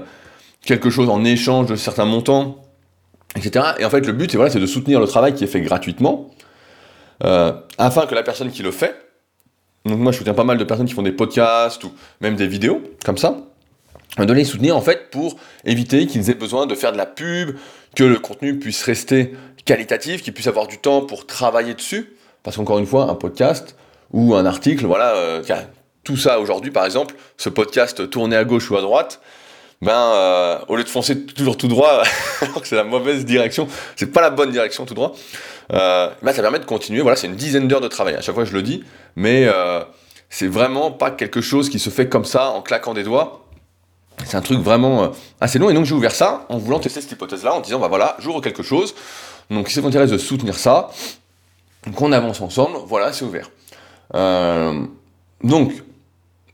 [0.62, 2.58] quelque chose en échange de certains montants,
[3.36, 3.64] etc.
[3.78, 6.30] Et en fait, le but, c'est voilà, de soutenir le travail qui est fait gratuitement,
[7.24, 8.94] euh, afin que la personne qui le fait,
[9.84, 12.46] donc moi je soutiens pas mal de personnes qui font des podcasts ou même des
[12.46, 13.36] vidéos, comme ça,
[14.18, 17.56] de les soutenir en fait pour éviter qu'ils aient besoin de faire de la pub,
[17.94, 19.32] que le contenu puisse rester
[19.64, 23.76] qualitatif, qu'ils puissent avoir du temps pour travailler dessus, parce qu'encore une fois, un podcast,
[24.12, 25.42] ou un article, voilà, euh,
[26.04, 29.20] tout ça aujourd'hui, par exemple, ce podcast tourné à gauche ou à droite,
[29.82, 32.02] ben, euh, au lieu de foncer toujours tout droit,
[32.40, 33.66] alors que c'est la mauvaise direction,
[33.96, 35.14] c'est pas la bonne direction tout droit,
[35.72, 37.00] euh, ben, ça permet de continuer.
[37.02, 38.14] Voilà, c'est une dizaine d'heures de travail.
[38.14, 38.84] À chaque fois, je le dis,
[39.16, 39.48] mais
[40.30, 43.45] c'est vraiment pas quelque chose qui se fait comme ça en claquant des doigts.
[44.24, 45.68] C'est un truc vraiment assez long.
[45.70, 48.40] Et donc, j'ai ouvert ça en voulant tester cette hypothèse-là, en disant, bah voilà, j'ouvre
[48.40, 48.94] quelque chose.
[49.50, 50.90] Donc, si ça vous intéresse de soutenir ça,
[51.94, 53.50] qu'on avance ensemble, voilà, c'est ouvert.
[54.14, 54.84] Euh,
[55.42, 55.72] donc,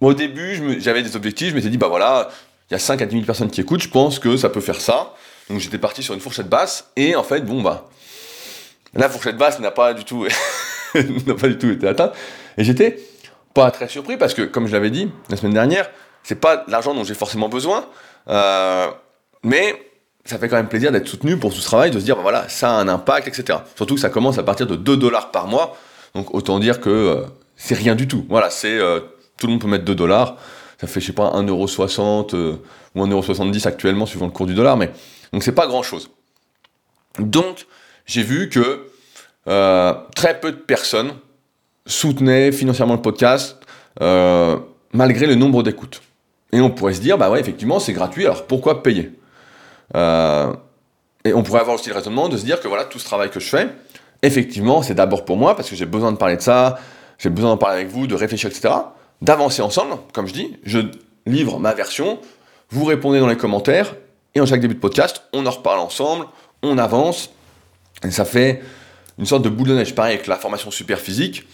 [0.01, 2.29] au début, j'avais des objectifs, je m'étais dit, bah voilà,
[2.71, 4.61] il y a 5 à 10 000 personnes qui écoutent, je pense que ça peut
[4.61, 5.15] faire ça.
[5.49, 7.89] Donc j'étais parti sur une fourchette basse, et en fait, bon, bah,
[8.95, 10.27] la fourchette basse n'a pas du tout,
[10.95, 12.15] n'a pas du tout été atteinte.
[12.59, 12.99] Et j'étais
[13.55, 15.91] pas très surpris parce que, comme je l'avais dit la semaine dernière,
[16.23, 17.87] c'est pas l'argent dont j'ai forcément besoin,
[18.29, 18.89] euh,
[19.43, 19.93] mais
[20.25, 22.23] ça fait quand même plaisir d'être soutenu pour tout ce travail, de se dire, bah
[22.23, 23.59] voilà, ça a un impact, etc.
[23.75, 25.77] Surtout que ça commence à partir de 2 dollars par mois,
[26.15, 27.23] donc autant dire que euh,
[27.57, 28.25] c'est rien du tout.
[28.29, 29.01] Voilà, c'est euh,
[29.39, 30.37] tout le monde peut mettre 2 dollars.
[30.81, 32.57] Ça fait, je sais pas, 1,60€ euh,
[32.95, 34.91] ou 1,70€ actuellement, suivant le cours du dollar, mais
[35.33, 36.11] donc c'est pas grand chose.
[37.19, 37.67] Donc,
[38.07, 38.87] j'ai vu que
[40.15, 41.13] très peu de personnes
[41.85, 43.59] soutenaient financièrement le podcast
[44.93, 46.01] malgré le nombre d'écoutes.
[46.53, 49.13] Et on pourrait se dire, bah ouais, effectivement, c'est gratuit, alors pourquoi payer?
[49.95, 53.31] Et on pourrait avoir aussi le raisonnement de se dire que voilà, tout ce travail
[53.31, 53.69] que je fais,
[54.23, 56.79] effectivement, c'est d'abord pour moi, parce que j'ai besoin de parler de ça,
[57.19, 58.75] j'ai besoin d'en parler avec vous, de réfléchir, etc.
[59.21, 60.81] D'avancer ensemble, comme je dis, je
[61.27, 62.19] livre ma version,
[62.71, 63.95] vous répondez dans les commentaires,
[64.35, 66.27] et en chaque début de podcast, on en reparle ensemble,
[66.63, 67.31] on avance,
[68.05, 68.63] et ça fait
[69.19, 69.95] une sorte de boule de neige.
[69.95, 71.47] Pareil avec la formation super physique,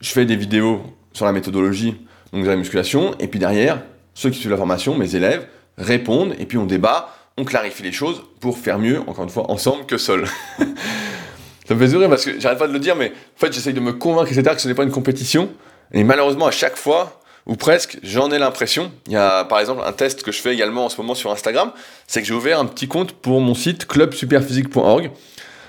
[0.00, 0.82] je fais des vidéos
[1.12, 1.96] sur la méthodologie,
[2.32, 3.82] donc de la musculation, et puis derrière,
[4.20, 5.46] ceux qui suivent la formation, mes élèves,
[5.78, 9.50] répondent, et puis on débat, on clarifie les choses pour faire mieux, encore une fois,
[9.50, 10.26] ensemble que seul.
[11.66, 13.72] Ça me fait sourire parce que j'arrête pas de le dire, mais en fait, j'essaye
[13.72, 15.48] de me convaincre, etc., que ce n'est pas une compétition.
[15.92, 18.92] Et malheureusement, à chaque fois, ou presque, j'en ai l'impression.
[19.06, 21.32] Il y a par exemple un test que je fais également en ce moment sur
[21.32, 21.72] Instagram,
[22.06, 25.10] c'est que j'ai ouvert un petit compte pour mon site clubsuperphysique.org.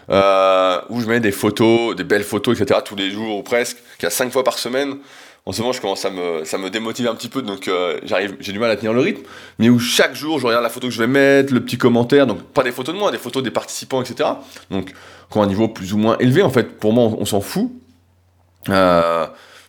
[0.09, 3.77] Euh, où je mets des photos, des belles photos, etc., tous les jours ou presque,
[3.97, 4.97] qu'il y a 5 fois par semaine,
[5.45, 7.99] en ce moment, je commence à me, ça me démotive un petit peu, donc euh,
[8.39, 9.23] j'ai du mal à tenir le rythme.
[9.57, 12.27] Mais où chaque jour, je regarde la photo que je vais mettre, le petit commentaire,
[12.27, 14.29] donc pas des photos de moi, des photos des participants, etc.
[14.69, 14.93] Donc,
[15.31, 17.71] qui ont un niveau plus ou moins élevé, en fait, pour moi, on, s'en fout.
[18.69, 19.25] Euh,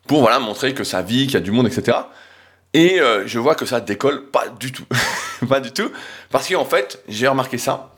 [0.06, 1.96] pour voilà montrer que ça vit, qu'il y a du monde, etc.
[2.74, 4.84] Et euh, je vois que ça décolle pas du tout,
[5.48, 5.90] pas du tout,
[6.30, 7.94] parce qu'en fait, j'ai remarqué ça.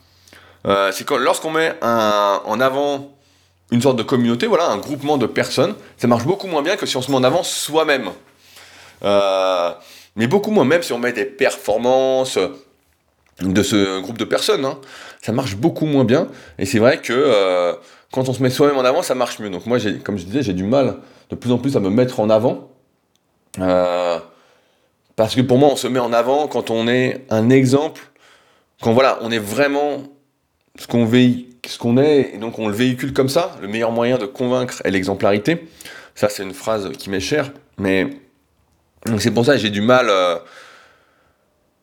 [0.92, 3.13] c'est que lorsqu'on met un, en avant
[3.74, 6.86] une sorte de communauté, voilà, un groupement de personnes, ça marche beaucoup moins bien que
[6.86, 8.10] si on se met en avant soi-même.
[9.02, 9.72] Euh,
[10.14, 12.38] mais beaucoup moins, même si on met des performances
[13.40, 14.78] de ce groupe de personnes, hein,
[15.20, 16.28] ça marche beaucoup moins bien.
[16.58, 17.74] Et c'est vrai que euh,
[18.12, 19.50] quand on se met soi-même en avant, ça marche mieux.
[19.50, 20.98] Donc moi, comme je disais, j'ai du mal
[21.30, 22.70] de plus en plus à me mettre en avant.
[23.58, 24.20] Euh,
[25.16, 28.02] parce que pour moi, on se met en avant quand on est un exemple,
[28.80, 30.04] quand voilà, on est vraiment
[30.78, 31.06] ce qu'on
[31.68, 33.56] ce qu'on est, et donc on le véhicule comme ça.
[33.60, 35.68] Le meilleur moyen de convaincre est l'exemplarité.
[36.14, 38.08] Ça, c'est une phrase qui m'est chère, mais
[39.18, 40.06] c'est pour ça que j'ai du mal.
[40.08, 40.36] Euh,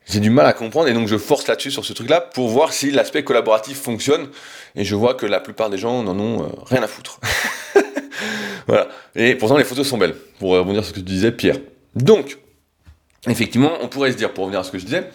[0.08, 2.74] j'ai du mal à comprendre et donc je force là-dessus sur ce truc-là pour voir
[2.74, 4.30] si l'aspect collaboratif fonctionne
[4.76, 7.20] et je vois que la plupart des gens n'en ont euh, rien à foutre.
[8.68, 8.88] voilà.
[9.16, 11.58] Et pourtant les photos sont belles, pour rebondir sur ce que tu disais Pierre.
[11.96, 12.40] Donc,
[13.28, 15.10] effectivement, on pourrait se dire, pour revenir à ce que je disais,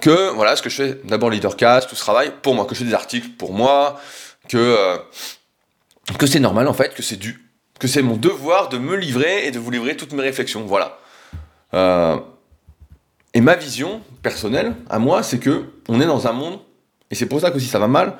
[0.00, 2.80] que voilà, ce que je fais, d'abord leadercast, tout ce travail, pour moi, que je
[2.80, 4.00] fais des articles pour moi,
[4.48, 4.96] que, euh,
[6.18, 7.44] que c'est normal en fait, que c'est dû,
[7.78, 10.64] que c'est mon devoir de me livrer et de vous livrer toutes mes réflexions.
[10.64, 10.98] Voilà.
[11.74, 12.16] Euh,
[13.34, 16.58] et ma vision personnelle, à moi, c'est que on est dans un monde,
[17.10, 18.16] et c'est pour ça que si ça va mal,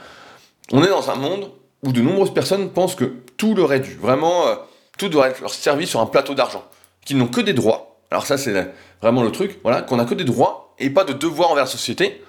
[0.73, 1.51] on est dans un monde
[1.83, 3.95] où de nombreuses personnes pensent que tout leur est dû.
[4.01, 4.57] Vraiment, euh,
[4.99, 6.65] tout doit être leur servi sur un plateau d'argent.
[7.05, 8.01] Qu'ils n'ont que des droits.
[8.11, 11.13] Alors ça, c'est vraiment le truc, voilà, qu'on n'a que des droits et pas de
[11.13, 12.23] devoirs envers la société.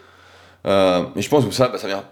[0.65, 2.03] Euh, et je pense que ça, bah, ça vient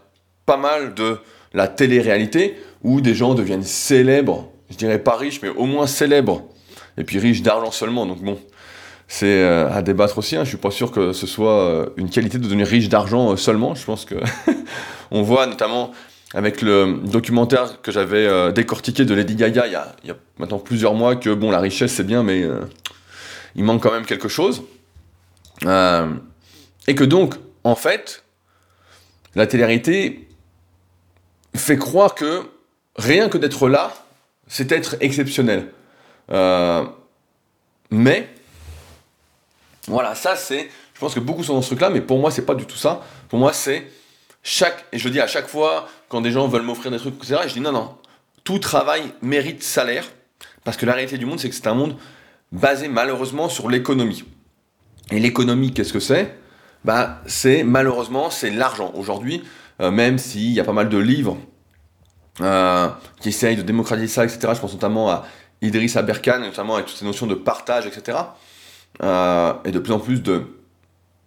[0.46, 1.20] pas mal de
[1.54, 6.44] la télé-réalité, où des gens deviennent célèbres, je dirais pas riches, mais au moins célèbres,
[6.98, 8.06] et puis riches d'argent seulement.
[8.06, 8.40] Donc bon,
[9.08, 10.36] c'est euh, à débattre aussi.
[10.36, 10.44] Hein.
[10.44, 13.76] Je suis pas sûr que ce soit euh, une qualité de devenir riche d'argent seulement.
[13.76, 14.16] Je pense que
[15.12, 15.92] on voit notamment
[16.34, 20.16] avec le documentaire que j'avais décortiqué de Lady Gaga il y, a, il y, a,
[20.38, 22.46] maintenant plusieurs mois que bon la richesse c'est bien mais
[23.56, 24.62] il manque quand même quelque chose
[25.64, 28.24] et que donc en fait
[29.36, 30.28] la télé
[31.56, 32.44] fait croire que
[32.96, 33.94] rien que d'être là
[34.48, 35.72] c'est être exceptionnel
[37.90, 38.30] mais
[39.88, 40.70] voilà, ça c'est.
[40.94, 42.76] Je pense que beaucoup sont dans ce truc-là, mais pour moi, c'est pas du tout
[42.76, 43.02] ça.
[43.30, 43.90] Pour moi, c'est
[44.44, 44.86] chaque.
[44.92, 47.42] Et je le dis à chaque fois, quand des gens veulent m'offrir des trucs, etc.,
[47.48, 47.98] je dis non, non.
[48.44, 50.06] Tout travail mérite salaire.
[50.64, 51.96] Parce que la réalité du monde, c'est que c'est un monde
[52.52, 54.26] basé malheureusement sur l'économie.
[55.12, 56.36] Et l'économie, qu'est-ce que c'est?
[56.84, 58.92] Bah, C'est malheureusement, c'est l'argent.
[58.96, 59.44] Aujourd'hui,
[59.82, 61.38] euh, même s'il y a pas mal de livres
[62.42, 62.88] euh,
[63.22, 65.26] qui essayent de démocratiser ça, etc., je pense notamment à
[65.62, 68.18] Idriss Aberkan, notamment avec toutes ces notions de partage, etc.
[69.04, 70.44] Euh, et de plus en plus de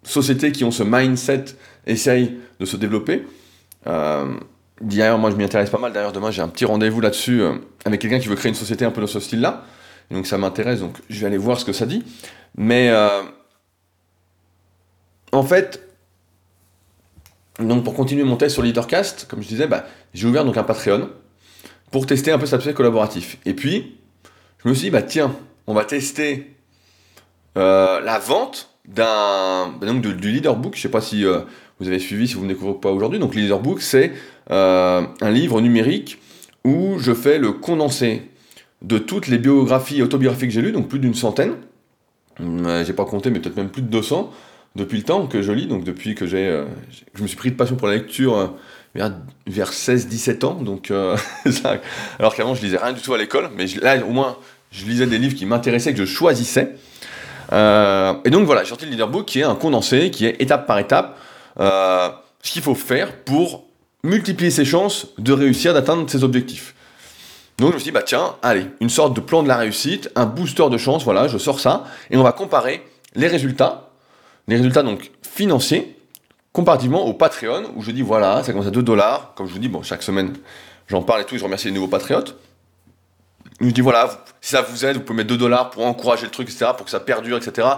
[0.02, 1.44] sociétés qui ont ce mindset
[1.86, 3.26] essayent de se développer.
[4.82, 5.92] D'ailleurs, moi je m'y intéresse pas mal.
[5.92, 7.42] D'ailleurs, demain j'ai un petit rendez-vous là-dessus
[7.84, 9.64] avec quelqu'un qui veut créer une société un peu dans ce style-là.
[10.10, 12.02] Donc ça m'intéresse, donc je vais aller voir ce que ça dit.
[12.56, 12.90] Mais
[15.32, 15.86] en fait,
[17.58, 21.10] donc pour continuer mon test sur Leadercast, comme je disais, bah, j'ai ouvert un Patreon
[21.90, 23.38] pour tester un peu cet aspect collaboratif.
[23.44, 23.96] Et puis,
[24.62, 25.34] je me suis dit, bah tiens,
[25.66, 26.54] on va tester
[27.56, 30.76] euh, la vente d'un donc du leaderbook.
[30.76, 31.40] Je sais pas si euh,
[31.78, 33.18] vous avez suivi, si vous ne découvrez pas aujourd'hui.
[33.18, 34.12] Donc le leaderbook, c'est
[34.50, 36.18] euh, un livre numérique
[36.64, 38.22] où je fais le condensé
[38.82, 41.54] de toutes les biographies autobiographiques que j'ai lues, donc plus d'une centaine.
[42.38, 44.30] j'ai pas compté, mais peut-être même plus de 200
[44.76, 46.64] depuis le temps que je lis, donc depuis que j'ai,
[47.14, 48.54] je me suis pris de passion pour la lecture
[48.94, 49.12] vers,
[49.46, 50.90] vers 16-17 ans, donc
[52.18, 54.36] alors qu'avant je lisais rien du tout à l'école, mais là au moins
[54.70, 56.74] je lisais des livres qui m'intéressaient, que je choisissais.
[57.52, 60.66] Euh, et donc voilà, j'ai sorti le leaderbook qui est un condensé, qui est étape
[60.66, 61.18] par étape
[61.58, 62.08] euh,
[62.42, 63.64] ce qu'il faut faire pour
[64.04, 66.74] multiplier ses chances de réussir, d'atteindre ses objectifs.
[67.58, 70.10] Donc je me suis dit, bah tiens, allez, une sorte de plan de la réussite,
[70.14, 72.82] un booster de chance, voilà, je sors ça, et on va comparer
[73.14, 73.89] les résultats,
[74.50, 75.96] les résultats donc financiers,
[76.52, 79.60] comparativement au Patreon, où je dis, voilà, ça commence à 2 dollars, comme je vous
[79.60, 80.32] dis, bon, chaque semaine,
[80.88, 82.36] j'en parle et tout, je remercie les nouveaux patriotes,
[83.60, 86.30] nous dit voilà, si ça vous aide, vous pouvez mettre 2 dollars pour encourager le
[86.30, 87.68] truc, etc., pour que ça perdure, etc.,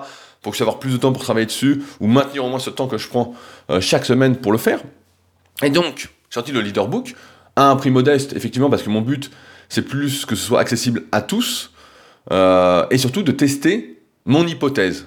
[0.40, 2.88] pour que je plus de temps pour travailler dessus, ou maintenir au moins ce temps
[2.88, 3.34] que je prends
[3.70, 4.80] euh, chaque semaine pour le faire.
[5.62, 7.14] Et donc, j'ai sorti le leaderbook
[7.54, 9.30] à un prix modeste, effectivement, parce que mon but,
[9.68, 11.72] c'est plus que ce soit accessible à tous,
[12.30, 15.06] euh, et surtout de tester mon hypothèse.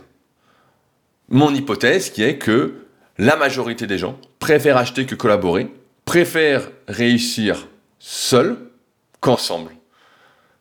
[1.30, 2.76] Mon hypothèse qui est que
[3.18, 5.72] la majorité des gens préfèrent acheter que collaborer,
[6.06, 7.68] préfèrent réussir
[8.00, 8.58] seul
[9.22, 9.72] qu'ensemble.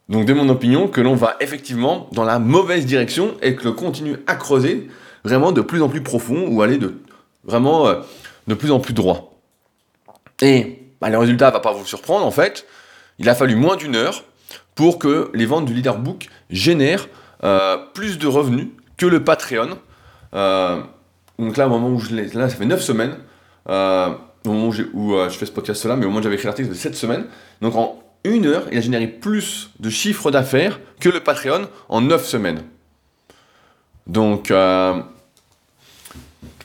[0.08, 3.72] Donc de mon opinion que l'on va effectivement dans la mauvaise direction et que l'on
[3.72, 4.88] continue à creuser
[5.24, 6.94] vraiment de plus en plus profond ou aller de
[7.44, 8.00] vraiment euh,
[8.46, 9.38] de plus en plus droit.
[10.42, 12.66] Et bah, le résultat va pas vous surprendre en fait.
[13.18, 14.24] Il a fallu moins d'une heure
[14.74, 17.08] pour que les ventes du leaderbook génèrent
[17.44, 19.78] euh, plus de revenus que le Patreon.
[20.34, 20.80] Euh,
[21.38, 23.16] donc là, au moment où je l'ai, là, ça fait 9 semaines,
[23.66, 26.68] au moment où, je fais ce podcast là, mais au moment où j'avais écrit l'article,
[26.68, 27.26] fait 7 semaines.
[27.60, 32.00] Donc en une heure, il a généré plus de chiffre d'affaires que le Patreon en
[32.00, 32.62] 9 semaines.
[34.06, 35.00] Donc, euh,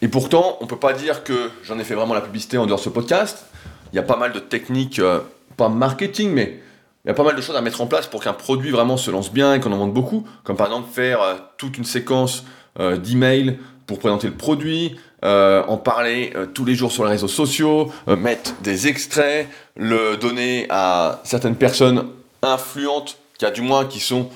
[0.01, 2.65] et pourtant, on ne peut pas dire que j'en ai fait vraiment la publicité en
[2.65, 3.45] dehors de ce podcast.
[3.91, 5.19] Il y a pas mal de techniques, euh,
[5.58, 6.62] pas marketing, mais
[7.05, 8.97] il y a pas mal de choses à mettre en place pour qu'un produit vraiment
[8.97, 10.25] se lance bien et qu'on en vende beaucoup.
[10.43, 12.45] Comme par exemple faire euh, toute une séquence
[12.79, 18.53] d'emails pour présenter le produit, en parler tous les jours sur les réseaux sociaux, mettre
[18.61, 22.05] des extraits, le donner à certaines personnes
[22.41, 24.29] influentes, qui a du moins qui sont,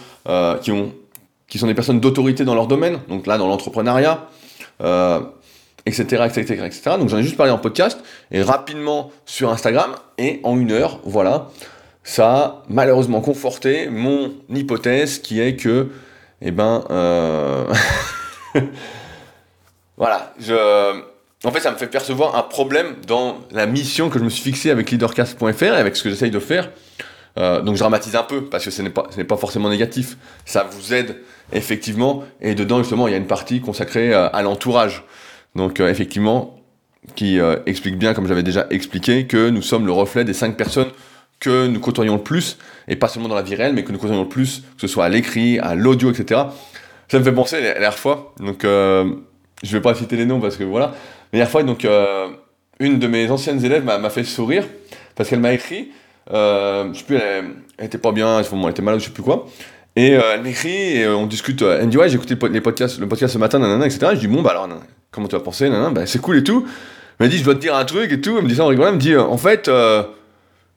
[0.62, 0.94] qui ont,
[1.48, 3.00] qui sont des personnes d'autorité dans leur domaine.
[3.08, 4.28] Donc là, dans l'entrepreneuriat
[5.86, 6.82] etc., etc., etc.
[6.98, 8.00] Donc j'en ai juste parlé en podcast
[8.32, 11.50] et rapidement sur Instagram et en une heure, voilà,
[12.04, 15.90] ça a malheureusement conforté mon hypothèse qui est que,
[16.42, 17.66] eh ben, euh...
[19.98, 20.34] voilà,
[21.46, 24.44] en fait, ça me fait percevoir un problème dans la mission que je me suis
[24.44, 26.70] fixée avec leadercast.fr et avec ce que j'essaye de faire.
[27.38, 30.18] Euh, donc je dramatise un peu parce que ce n'est pas, forcément négatif.
[30.46, 31.18] Ça vous aide
[31.52, 35.04] effectivement et dedans justement il y a une partie consacrée euh, à l'entourage.
[35.56, 36.60] Donc euh, effectivement,
[37.16, 40.88] qui explique bien, comme j'avais déjà expliqué, que nous sommes le reflet des cinq personnes
[41.42, 43.98] que nous côtoyons le plus, et pas seulement dans la vie réelle, mais que nous
[43.98, 46.44] côtoyons le plus, que ce soit à l'écrit, à l'audio, etc.
[47.10, 49.06] Ça me fait penser la dernière fois, donc euh,
[49.62, 50.94] je vais pas citer les noms parce que voilà, la
[51.40, 51.86] dernière fois, donc
[52.80, 54.66] une de mes anciennes élèves m'a fait sourire
[55.16, 55.92] parce qu'elle m'a écrit,
[56.32, 59.46] je sais plus, elle, était pas bien, elle était malade, je sais plus quoi,
[59.96, 61.62] et elle m'écrit et on discute.
[61.62, 64.14] Elle me dit ouais j'ai écouté les podcasts, le podcast ce matin, nanana, etc.
[64.14, 64.68] je dis bon bah alors
[65.14, 66.66] comment tu as pensé bah, C'est cool et tout.
[67.20, 68.36] Elle m'a dit, je dois te dire un truc et tout.
[68.38, 68.90] Elle me dit ça en rigolant.
[68.90, 70.04] Elle me dit, en fait, euh,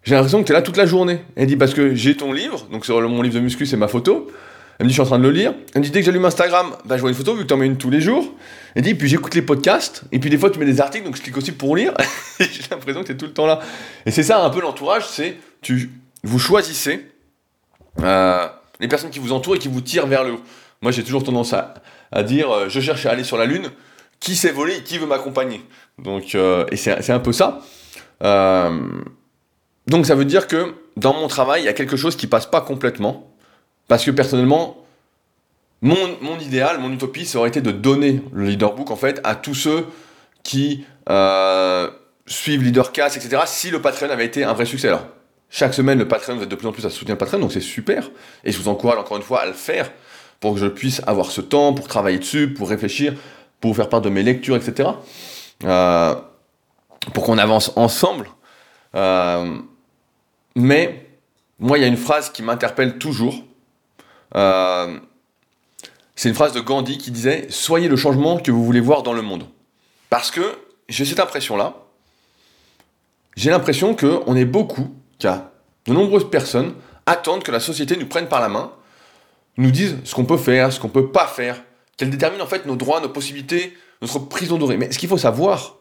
[0.05, 1.21] j'ai l'impression que tu es là toute la journée.
[1.35, 3.89] Elle dit, parce que j'ai ton livre, donc sur mon livre de muscu, c'est ma
[3.89, 4.31] photo.
[4.79, 5.55] Elle me dit, je suis en train de le lire.
[5.75, 7.55] Elle me dit, dès que j'allume Instagram, bah, je vois une photo, vu que tu
[7.55, 8.33] en mets une tous les jours.
[8.75, 11.17] Elle dit, puis j'écoute les podcasts, et puis des fois tu mets des articles, donc
[11.17, 11.95] je clique aussi pour lire.
[12.41, 13.61] j'ai l'impression que tu es tout le temps là.
[14.05, 15.91] Et c'est ça un peu l'entourage, c'est, tu,
[16.23, 17.07] vous choisissez
[18.03, 18.47] euh,
[18.81, 20.41] les personnes qui vous entourent et qui vous tirent vers le haut.
[20.83, 21.75] Moi, j'ai toujours tendance à,
[22.13, 23.71] à dire, euh, je cherche à aller sur la Lune,
[24.21, 25.63] qui s'est volé et qui veut m'accompagner?
[25.99, 27.61] Donc, euh, et c'est un peu ça.
[28.23, 28.81] Euh,
[29.87, 32.47] donc ça veut dire que dans mon travail, il y a quelque chose qui passe
[32.47, 33.36] pas complètement.
[33.89, 34.85] Parce que personnellement,
[35.83, 39.55] mon, idéal, mon utopie, ça aurait été de donner le leaderbook en fait à tous
[39.55, 39.87] ceux
[40.43, 41.91] qui euh,
[42.27, 43.43] suivent Leadercast, etc.
[43.47, 44.89] Si le Patreon avait été un vrai succès.
[44.89, 45.07] Alors,
[45.51, 47.53] chaque semaine, le Patreon, vous êtes de plus en plus à soutenir le Patreon, donc
[47.53, 48.11] c'est super.
[48.45, 49.91] Et je vous encourage encore une fois à le faire
[50.41, 53.15] pour que je puisse avoir ce temps pour travailler dessus, pour réfléchir,
[53.61, 54.91] pour vous faire part de mes lectures, etc.
[55.65, 56.15] Euh,
[57.15, 58.29] pour qu'on avance ensemble.
[58.95, 59.59] Euh,
[60.55, 61.07] mais
[61.59, 63.46] moi, il y a une phrase qui m'interpelle toujours.
[64.35, 64.99] Euh,
[66.17, 69.13] c'est une phrase de Gandhi qui disait Soyez le changement que vous voulez voir dans
[69.13, 69.47] le monde.
[70.11, 70.59] Parce que
[70.89, 71.75] j'ai cette impression-là.
[73.37, 75.51] J'ai l'impression qu'on est beaucoup, car
[75.87, 78.73] de nombreuses personnes attendent que la société nous prenne par la main,
[79.59, 81.63] nous dise ce qu'on peut faire, ce qu'on peut pas faire,
[81.97, 84.77] qu'elle détermine en fait nos droits, nos possibilités, notre prison dorée.
[84.77, 85.77] Mais ce qu'il faut savoir,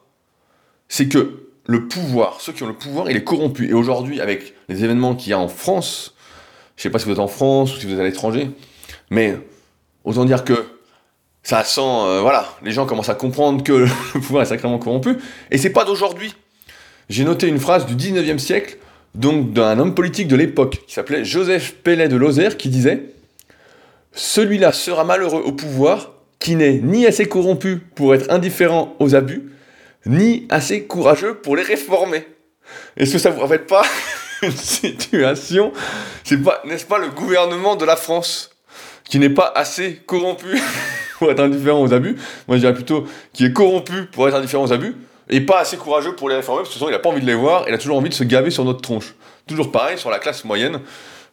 [0.88, 3.70] c'est que le pouvoir, ceux qui ont le pouvoir, il est corrompu.
[3.70, 6.15] Et aujourd'hui, avec les événements qu'il y a en France,
[6.76, 8.50] je ne sais pas si vous êtes en France ou si vous êtes à l'étranger,
[9.10, 9.38] mais
[10.04, 10.66] autant dire que
[11.44, 13.72] ça sent, euh, voilà, les gens commencent à comprendre que
[14.16, 15.18] le pouvoir est sacrément corrompu.
[15.52, 16.36] Et c'est pas d'aujourd'hui.
[17.10, 18.78] J'ai noté une phrase du 19e siècle,
[19.14, 23.12] donc d'un homme politique de l'époque, qui s'appelait Joseph Pellet de Lozère, qui disait
[24.12, 29.52] celui-là sera malheureux au pouvoir qui n'est ni assez corrompu pour être indifférent aux abus,
[30.06, 32.26] ni assez courageux pour les réformer.
[32.98, 33.84] Est-ce que ça vous rappelle pas?
[34.42, 35.72] une situation
[36.24, 38.52] C'est pas, n'est-ce pas, le gouvernement de la France
[39.04, 40.60] qui n'est pas assez corrompu
[41.20, 42.16] pour être indifférent aux abus?
[42.48, 44.96] Moi, je dirais plutôt qui est corrompu pour être indifférent aux abus
[45.30, 47.26] et pas assez courageux pour les réformer parce que sinon il n'a pas envie de
[47.26, 49.16] les voir, il a toujours envie de se gaver sur notre tronche.
[49.48, 50.80] Toujours pareil sur la classe moyenne.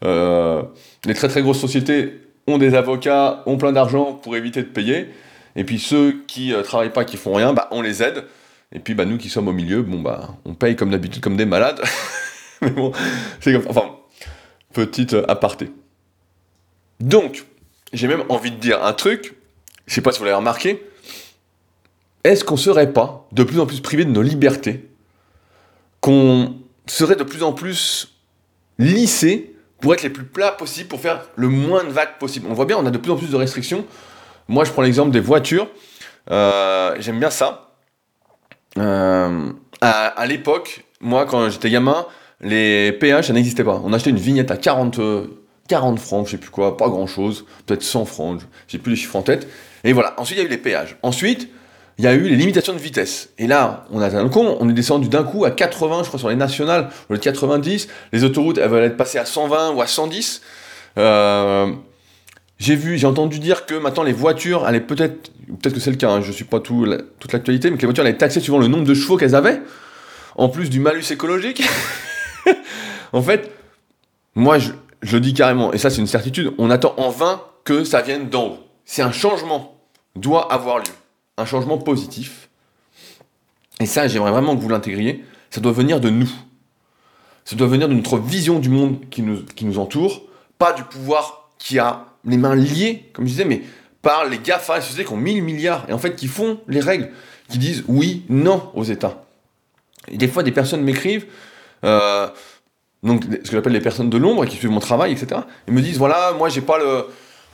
[0.04, 0.62] Euh,
[1.04, 5.08] les très très grosses sociétés ont des avocats, ont plein d'argent pour éviter de payer.
[5.56, 8.24] Et puis ceux qui euh, travaillent pas, qui font rien, bah, on les aide.
[8.72, 11.36] Et puis bah, nous qui sommes au milieu, bon, bah, on paye comme d'habitude comme
[11.36, 11.80] des malades.
[12.66, 12.92] Mais bon,
[13.40, 13.66] c'est comme...
[13.68, 13.96] Enfin,
[14.72, 15.70] petite aparté.
[17.00, 17.44] Donc,
[17.92, 19.34] j'ai même envie de dire un truc,
[19.86, 20.82] je sais pas si vous l'avez remarqué,
[22.24, 24.88] est-ce qu'on serait pas de plus en plus privé de nos libertés
[26.00, 26.54] Qu'on
[26.86, 28.14] serait de plus en plus
[28.78, 32.46] lissé pour être les plus plats possible, pour faire le moins de vagues possible?
[32.48, 33.84] On voit bien, on a de plus en plus de restrictions.
[34.48, 35.68] Moi, je prends l'exemple des voitures.
[36.30, 37.72] Euh, j'aime bien ça.
[38.78, 42.06] Euh, à, l'époque, moi, quand j'étais gamin,
[42.42, 43.80] les péages, ça n'existait pas.
[43.84, 45.00] On achetait une vignette à 40,
[45.68, 48.96] 40 francs, je sais plus quoi, pas grand chose, peut-être 100 francs, j'ai plus les
[48.96, 49.48] chiffres en tête.
[49.84, 50.96] Et voilà, ensuite il y a eu les péages.
[51.02, 51.48] Ensuite,
[51.98, 53.30] il y a eu les limitations de vitesse.
[53.38, 56.18] Et là, on a un con, on est descendu d'un coup à 80, je crois,
[56.18, 57.88] sur les nationales, au lieu de 90.
[58.12, 60.42] Les autoroutes, elles veulent être passées à 120 ou à 110.
[60.98, 61.72] Euh,
[62.58, 65.96] j'ai vu, j'ai entendu dire que maintenant les voitures allaient peut-être, peut-être que c'est le
[65.96, 66.86] cas, hein, je ne suis pas tout,
[67.18, 69.34] toute l'actualité, mais que les voitures allaient être taxées suivant le nombre de chevaux qu'elles
[69.34, 69.60] avaient,
[70.36, 71.62] en plus du malus écologique.
[73.12, 73.50] en fait,
[74.34, 77.84] moi je, le dis carrément, et ça c'est une certitude, on attend en vain que
[77.84, 78.58] ça vienne d'en haut.
[78.84, 79.78] C'est un changement
[80.16, 80.92] doit avoir lieu
[81.38, 82.48] un changement positif.
[83.80, 85.24] Et ça, j'aimerais vraiment que vous l'intégriez.
[85.50, 86.30] Ça doit venir de nous.
[87.44, 90.22] Ça doit venir de notre vision du monde qui nous, qui nous entoure,
[90.58, 93.62] pas du pouvoir qui a les mains liées, comme je disais, mais
[94.00, 96.80] par les GAFA, les sociétés qui ont 1000 milliards, et en fait qui font les
[96.80, 97.10] règles,
[97.48, 99.24] qui disent oui, non aux États.
[100.08, 101.26] Et des fois, des personnes m'écrivent,
[101.84, 102.28] euh,
[103.02, 105.80] donc ce que j'appelle les personnes de l'ombre, qui suivent mon travail, etc., et me
[105.80, 107.06] disent voilà, moi j'ai pas le.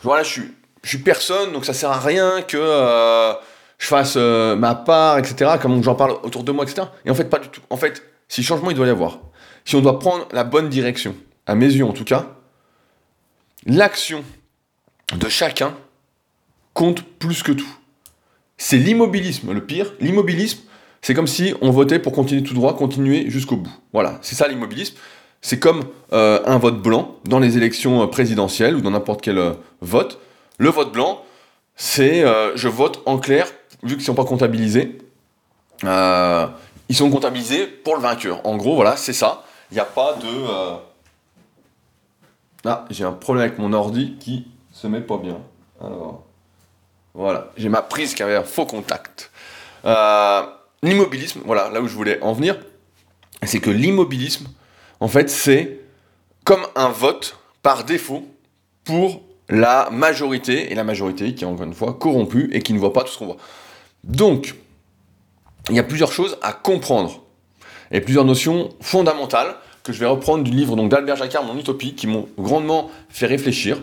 [0.03, 2.59] Voilà, je suis, je suis personne, donc ça sert à rien que.
[2.59, 3.33] Euh,
[3.79, 6.89] je fasse euh, ma part, etc., comme j'en parle autour de moi, etc.
[7.05, 7.61] Et en fait, pas du tout.
[7.71, 9.21] En fait, si changement il doit y avoir,
[9.65, 11.15] si on doit prendre la bonne direction,
[11.47, 12.27] à mes yeux en tout cas,
[13.67, 14.25] l'action
[15.17, 15.75] de chacun
[16.75, 17.73] compte plus que tout.
[18.57, 19.95] C'est l'immobilisme le pire.
[20.01, 20.61] L'immobilisme,
[21.03, 23.77] c'est comme si on votait pour continuer tout droit, continuer jusqu'au bout.
[23.93, 24.97] Voilà, c'est ça l'immobilisme.
[25.41, 29.55] C'est comme euh, un vote blanc dans les élections euh, présidentielles ou dans n'importe quel
[29.81, 30.19] vote.
[30.59, 31.23] Le vote blanc,
[31.77, 32.25] c'est
[32.57, 33.47] je vote en clair
[33.83, 34.99] vu qu'ils ne sont pas comptabilisés,
[35.85, 36.47] euh,
[36.89, 38.45] ils sont comptabilisés pour le vainqueur.
[38.47, 39.45] En gros, voilà, c'est ça.
[39.71, 40.27] Il n'y a pas de...
[40.27, 40.77] Euh,
[42.65, 45.39] ah, j'ai un problème avec mon ordi qui se met pas bien.
[45.81, 46.25] Alors,
[47.15, 49.31] voilà, j'ai ma prise qui avait un faux contact.
[49.85, 50.43] Euh,
[50.83, 52.59] l'immobilisme, voilà, là où je voulais en venir,
[53.45, 54.49] c'est que l'immobilisme,
[55.01, 55.81] en fait, c'est
[56.45, 58.27] comme un vote par défaut
[58.85, 62.79] pour la majorité, et la majorité qui est encore une fois corrompue et qui ne
[62.79, 63.37] voit pas tout ce qu'on voit.
[64.05, 64.55] Donc,
[65.71, 67.23] il y a plusieurs choses à comprendre
[67.91, 72.07] et plusieurs notions fondamentales que je vais reprendre du livre d'Albert Jacquard, Mon Utopie, qui
[72.07, 73.83] m'ont grandement fait réfléchir.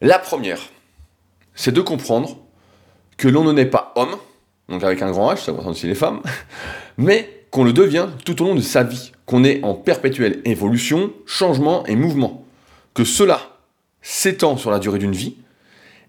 [0.00, 0.60] La première,
[1.54, 2.38] c'est de comprendre
[3.16, 4.16] que l'on ne naît pas homme,
[4.68, 6.20] donc avec un grand H, ça concerne aussi les femmes,
[6.98, 11.12] mais qu'on le devient tout au long de sa vie, qu'on est en perpétuelle évolution,
[11.26, 12.44] changement et mouvement,
[12.94, 13.40] que cela
[14.02, 15.36] s'étend sur la durée d'une vie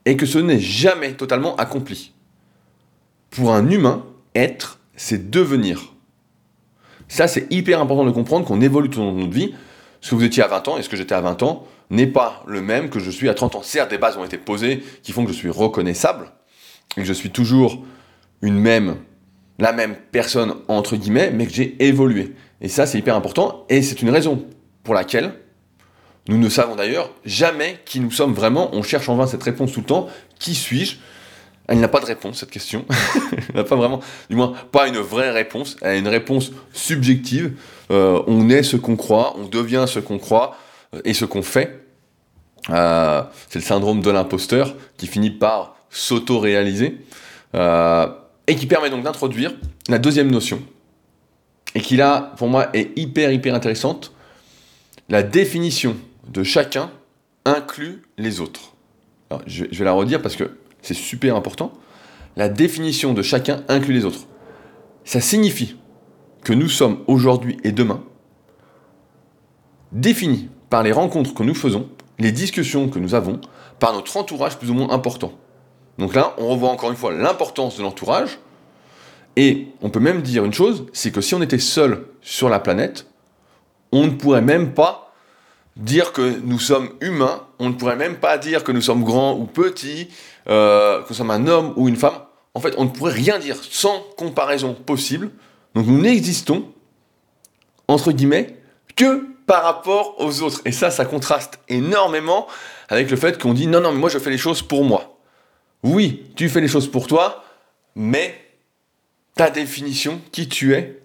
[0.06, 2.14] et que ce n'est jamais totalement accompli
[3.30, 5.94] pour un humain, être, c'est devenir.
[7.08, 9.54] Ça, c'est hyper important de comprendre qu'on évolue tout au long de notre vie.
[10.02, 12.08] Ce que vous étiez à 20 ans et ce que j'étais à 20 ans n'est
[12.08, 13.62] pas le même que je suis à 30 ans.
[13.64, 16.32] Certes, des bases ont été posées qui font que je suis reconnaissable
[16.98, 17.84] et que je suis toujours
[18.42, 18.98] une même,
[19.58, 22.36] la même personne entre guillemets, mais que j'ai évolué.
[22.62, 24.46] Et ça, c'est hyper important et c'est une raison
[24.84, 25.34] pour laquelle
[26.28, 28.70] nous ne savons d'ailleurs jamais qui nous sommes vraiment.
[28.74, 30.08] On cherche en vain cette réponse tout le temps.
[30.38, 30.98] Qui suis-je?
[31.68, 32.86] Elle n'a pas de réponse, cette question.
[33.54, 35.78] N'a pas vraiment, du moins, pas une vraie réponse.
[35.82, 37.54] Elle a une réponse subjective.
[37.92, 40.56] Euh, on est ce qu'on croit, on devient ce qu'on croit
[40.96, 41.86] euh, et ce qu'on fait.
[42.72, 46.98] Euh, c'est le syndrome de l'imposteur qui finit par s'auto-réaliser
[48.50, 49.54] et qui permet donc d'introduire
[49.88, 50.62] la deuxième notion
[51.76, 54.12] et qui là, pour moi, est hyper, hyper intéressante.
[55.08, 55.96] La définition
[56.28, 56.90] de chacun
[57.46, 58.74] inclut les autres.
[59.46, 61.74] je vais la redire parce que c'est super important,
[62.36, 64.26] la définition de chacun inclut les autres.
[65.06, 65.76] Ça signifie
[66.44, 68.04] que nous sommes aujourd'hui et demain
[69.92, 73.42] définis par les rencontres que nous faisons, les discussions que nous avons,
[73.80, 75.34] par notre entourage plus ou moins important.
[76.00, 78.40] Donc là, on revoit encore une fois l'importance de l'entourage,
[79.36, 82.60] et on peut même dire une chose, c'est que si on était seul sur la
[82.60, 83.06] planète,
[83.92, 85.14] on ne pourrait même pas
[85.76, 89.38] dire que nous sommes humains, on ne pourrait même pas dire que nous sommes grands
[89.38, 90.10] ou petits,
[90.50, 92.20] euh, que nous sommes un homme ou une femme.
[92.54, 95.30] En fait, on ne pourrait rien dire sans comparaison possible.
[95.76, 96.66] Donc nous n'existons,
[97.88, 98.58] entre guillemets,
[98.96, 100.62] que par rapport aux autres.
[100.66, 102.48] Et ça, ça contraste énormément
[102.90, 105.19] avec le fait qu'on dit non, non, mais moi je fais les choses pour moi.
[105.84, 107.44] Oui, tu fais les choses pour toi,
[107.96, 108.36] mais
[109.36, 111.02] ta définition, qui tu es,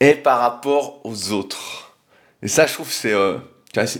[0.00, 1.94] est par rapport aux autres.
[2.42, 3.38] Et ça, je trouve, c'est euh,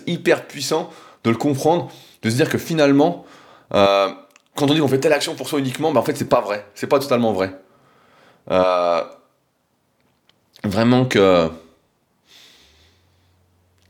[0.06, 0.90] hyper puissant
[1.22, 1.90] de le comprendre,
[2.22, 3.24] de se dire que finalement,
[3.74, 4.10] euh,
[4.56, 6.40] quand on dit qu'on fait telle action pour soi uniquement, ben en fait c'est pas
[6.40, 7.54] vrai, c'est pas totalement vrai.
[8.50, 9.04] Euh,
[10.64, 11.50] vraiment que...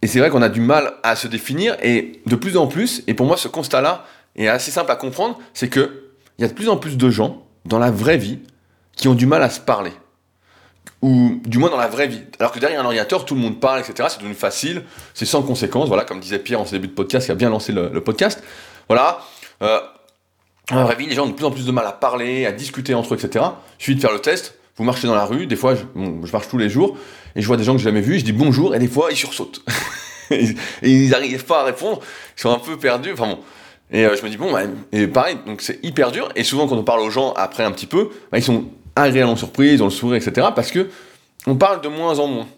[0.02, 3.02] Et c'est vrai qu'on a du mal à se définir, et de plus en plus,
[3.06, 4.04] et pour moi ce constat-là
[4.36, 6.09] est assez simple à comprendre, c'est que
[6.40, 8.38] il y a de plus en plus de gens dans la vraie vie
[8.96, 9.92] qui ont du mal à se parler
[11.02, 12.22] ou du moins dans la vraie vie.
[12.38, 14.08] Alors que derrière un ordinateur, tout le monde parle, etc.
[14.10, 17.26] C'est devenu facile, c'est sans conséquence, voilà, comme disait Pierre en ce début de podcast,
[17.26, 18.42] qui a bien lancé le, podcast.
[18.88, 19.20] Voilà.
[19.62, 19.80] Euh,
[20.70, 22.46] dans la vraie vie, les gens ont de plus en plus de mal à parler,
[22.46, 23.44] à discuter entre eux, etc.
[23.78, 24.54] Il suffit de faire le test.
[24.78, 26.96] Vous marchez dans la rue, des fois, je, marche tous les jours,
[27.36, 29.08] et je vois des gens que j'ai jamais vus, je dis bonjour, et des fois,
[29.10, 29.62] ils sursautent.
[30.30, 32.00] et ils n'arrivent pas à répondre,
[32.34, 33.12] ils sont un peu perdus.
[33.12, 33.40] Enfin bon.
[33.92, 34.54] Et euh, je me dis, bon,
[34.92, 36.28] et pareil, donc c'est hyper dur.
[36.36, 39.36] Et souvent, quand on parle aux gens après un petit peu, bah, ils sont agréablement
[39.36, 40.48] surpris, ils ont le sourire, etc.
[40.54, 40.88] Parce que
[41.46, 42.48] on parle de moins en moins.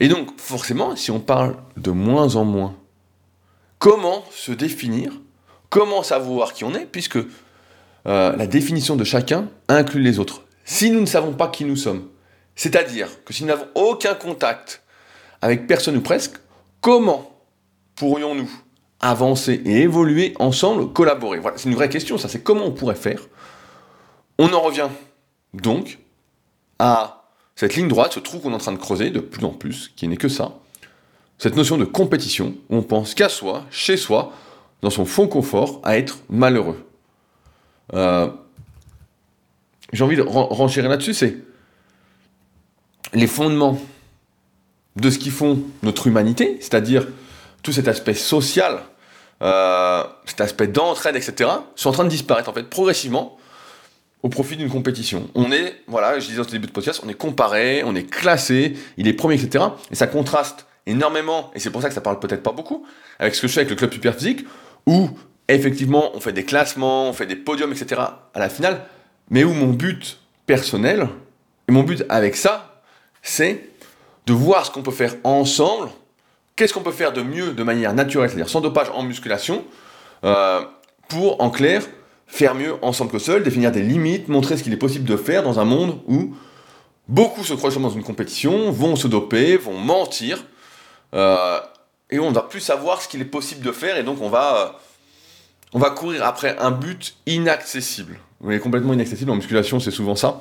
[0.00, 2.74] Et donc, forcément, si on parle de moins en moins,
[3.78, 5.12] comment se définir
[5.70, 10.42] Comment savoir qui on est Puisque euh, la définition de chacun inclut les autres.
[10.64, 12.08] Si nous ne savons pas qui nous sommes,
[12.54, 14.82] c'est-à-dire que si nous n'avons aucun contact
[15.42, 16.36] avec personne ou presque,
[16.80, 17.30] comment
[17.96, 18.50] pourrions-nous
[19.00, 22.94] avancer et évoluer ensemble, collaborer Voilà, c'est une vraie question, ça, c'est comment on pourrait
[22.94, 23.20] faire.
[24.38, 24.88] On en revient
[25.54, 25.98] donc
[26.78, 27.24] à
[27.54, 29.92] cette ligne droite, ce trou qu'on est en train de creuser de plus en plus,
[29.96, 30.58] qui n'est que ça,
[31.38, 34.32] cette notion de compétition, où on pense qu'à soi, chez soi,
[34.82, 36.84] dans son fond confort, à être malheureux.
[37.94, 38.28] Euh,
[39.92, 41.38] j'ai envie de renchérir là-dessus, c'est
[43.14, 43.78] les fondements
[44.96, 47.06] de ce qui font notre humanité, c'est-à-dire
[47.62, 48.80] tout cet aspect social,
[49.42, 53.36] euh, cet aspect d'entraide, etc., sont en train de disparaître en fait progressivement
[54.22, 55.28] au profit d'une compétition.
[55.34, 58.76] On est, voilà, je disais au début de podcast, on est comparé, on est classé,
[58.96, 59.64] il est premier, etc.
[59.90, 62.86] Et ça contraste énormément, et c'est pour ça que ça parle peut-être pas beaucoup,
[63.18, 64.46] avec ce que je fais avec le club super physique,
[64.86, 65.10] où
[65.48, 68.00] effectivement on fait des classements, on fait des podiums, etc.
[68.34, 68.86] à la finale,
[69.30, 71.08] mais où mon but personnel,
[71.68, 72.80] et mon but avec ça,
[73.22, 73.68] c'est
[74.26, 75.90] de voir ce qu'on peut faire ensemble,
[76.56, 79.64] qu'est-ce qu'on peut faire de mieux de manière naturelle, c'est-à-dire sans dopage en musculation,
[80.24, 80.62] euh,
[81.08, 81.82] pour en clair
[82.26, 85.42] faire mieux ensemble que seul, définir des limites, montrer ce qu'il est possible de faire
[85.44, 86.34] dans un monde où
[87.08, 90.44] beaucoup se croient dans une compétition, vont se doper, vont mentir,
[91.14, 91.60] euh,
[92.10, 94.28] et on ne va plus savoir ce qu'il est possible de faire, et donc on
[94.28, 94.80] va,
[95.74, 98.18] euh, courir après un but inaccessible.
[98.40, 99.30] Oui, complètement inaccessible.
[99.30, 100.40] En musculation, c'est souvent ça.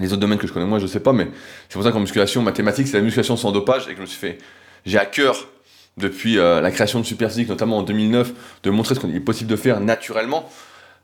[0.00, 1.28] Les autres domaines que je connais, moi, je sais pas, mais
[1.68, 4.06] c'est pour ça qu'en musculation, mathématiques, c'est la musculation sans dopage, et que je me
[4.06, 4.38] suis fait.
[4.86, 5.48] J'ai à cœur,
[5.96, 9.20] depuis euh, la création de Super Physique, notamment en 2009, de montrer ce qu'il est
[9.20, 10.48] possible de faire naturellement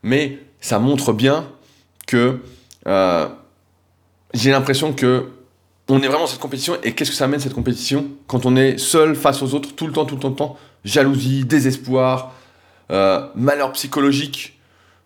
[0.03, 1.49] mais ça montre bien
[2.07, 2.41] que
[2.87, 3.27] euh,
[4.35, 5.31] j'ai l'impression que
[5.89, 8.07] on est vraiment dans cette compétition et qu'est-ce que ça amène cette compétition?
[8.27, 10.49] Quand on est seul face aux autres tout le temps, tout le temps, tout le
[10.49, 12.35] temps Jalousie, désespoir,
[12.91, 14.59] euh, malheur psychologique.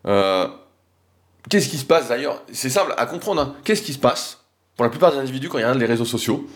[0.05, 2.43] Qu'est-ce qui se passe d'ailleurs?
[2.53, 3.41] C'est simple à comprendre.
[3.41, 3.55] Hein.
[3.65, 4.45] Qu'est-ce qui se passe?
[4.77, 6.47] Pour la plupart des individus quand ils regardent les réseaux sociaux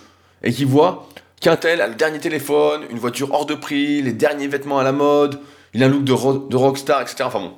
[0.43, 1.09] et qui voient
[1.45, 4.82] qu'un tel a le dernier téléphone, une voiture hors de prix, les derniers vêtements à
[4.82, 5.40] la mode,
[5.74, 7.16] il a un look de, de rockstar, etc.
[7.24, 7.53] Enfin bon,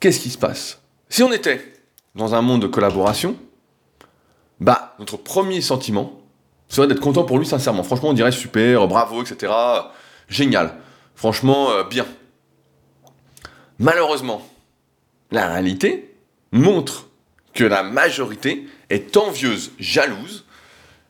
[0.00, 0.80] qu'est-ce qui se passe?
[1.08, 1.64] Si on était
[2.16, 3.36] dans un monde de collaboration,
[4.58, 6.22] bah, notre premier sentiment
[6.68, 7.84] serait d'être content pour lui sincèrement.
[7.84, 9.52] Franchement, on dirait super, bravo, etc.
[10.28, 10.74] Génial.
[11.14, 12.06] Franchement, euh, bien.
[13.78, 14.42] Malheureusement,
[15.30, 16.16] la réalité
[16.50, 17.06] montre
[17.54, 20.46] que la majorité est envieuse, jalouse.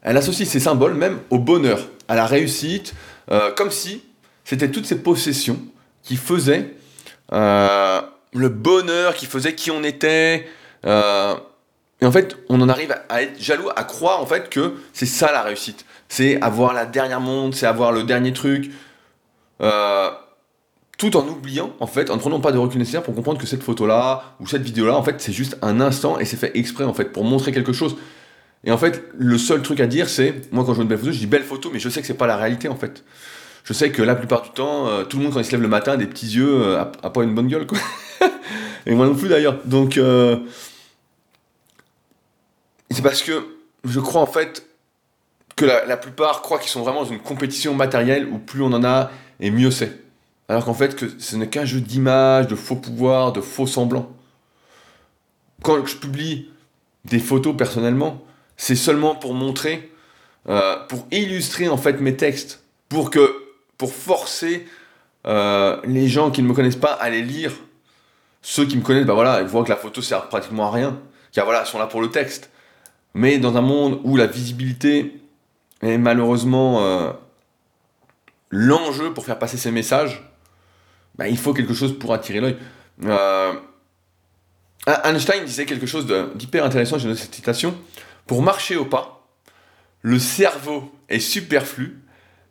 [0.03, 2.95] Elle associe ces symboles même au bonheur, à la réussite,
[3.31, 4.03] euh, comme si
[4.45, 5.59] c'était toutes ces possessions
[6.03, 6.75] qui faisaient
[7.33, 8.01] euh,
[8.33, 10.47] le bonheur qui faisait qui on était.
[10.85, 11.35] Euh,
[12.01, 15.07] et en fait, on en arrive à être jaloux, à croire en fait que c'est
[15.07, 15.87] ça la réussite.
[16.09, 18.71] C'est avoir la dernière montre, c'est avoir le dernier truc.
[20.97, 23.47] Tout en oubliant, en fait, en ne prenant pas de recul nécessaire pour comprendre que
[23.47, 26.85] cette photo-là ou cette vidéo-là, en fait, c'est juste un instant et c'est fait exprès,
[26.85, 27.97] en fait, pour montrer quelque chose.
[28.65, 30.99] Et en fait, le seul truc à dire, c'est, moi quand je vois une belle
[30.99, 33.05] photo, je dis belle photo, mais je sais que c'est pas la réalité, en fait.
[33.65, 35.63] Je sais que la plupart du temps, euh, tout le monde quand il se lève
[35.63, 37.79] le matin, des petits yeux, a, a, pas une bonne gueule, quoi.
[38.87, 39.59] et moi non plus d'ailleurs.
[39.65, 40.39] Donc, euh,
[42.91, 43.47] c'est parce que
[43.85, 44.67] je crois en fait
[45.57, 48.85] que la, plupart croient qu'ils sont vraiment dans une compétition matérielle où plus on en
[48.85, 49.11] a
[49.41, 50.01] et mieux c'est.
[50.49, 54.11] Alors qu'en fait, que ce n'est qu'un jeu d'image, de faux pouvoir, de faux semblants.
[55.63, 56.51] Quand je publie
[57.05, 58.23] des photos personnellement,
[58.65, 59.93] c'est seulement pour montrer,
[60.49, 63.37] euh, pour illustrer en fait mes textes, pour que,
[63.77, 64.67] pour forcer
[65.27, 67.53] euh, les gens qui ne me connaissent pas à les lire
[68.41, 70.99] ceux qui me connaissent, bah voilà, ils voient que la photo sert pratiquement à rien.
[71.33, 72.49] Car voilà, sont là pour le texte.
[73.13, 75.21] Mais dans un monde où la visibilité
[75.83, 77.11] est malheureusement euh,
[78.49, 80.23] l'enjeu pour faire passer ces messages,
[81.17, 82.57] bah, il faut quelque chose pour attirer l'œil.
[84.87, 87.75] Einstein disait quelque chose d'hyper intéressant, j'ai noté cette citation.
[88.27, 89.27] Pour marcher au pas,
[90.03, 91.99] le cerveau est superflu,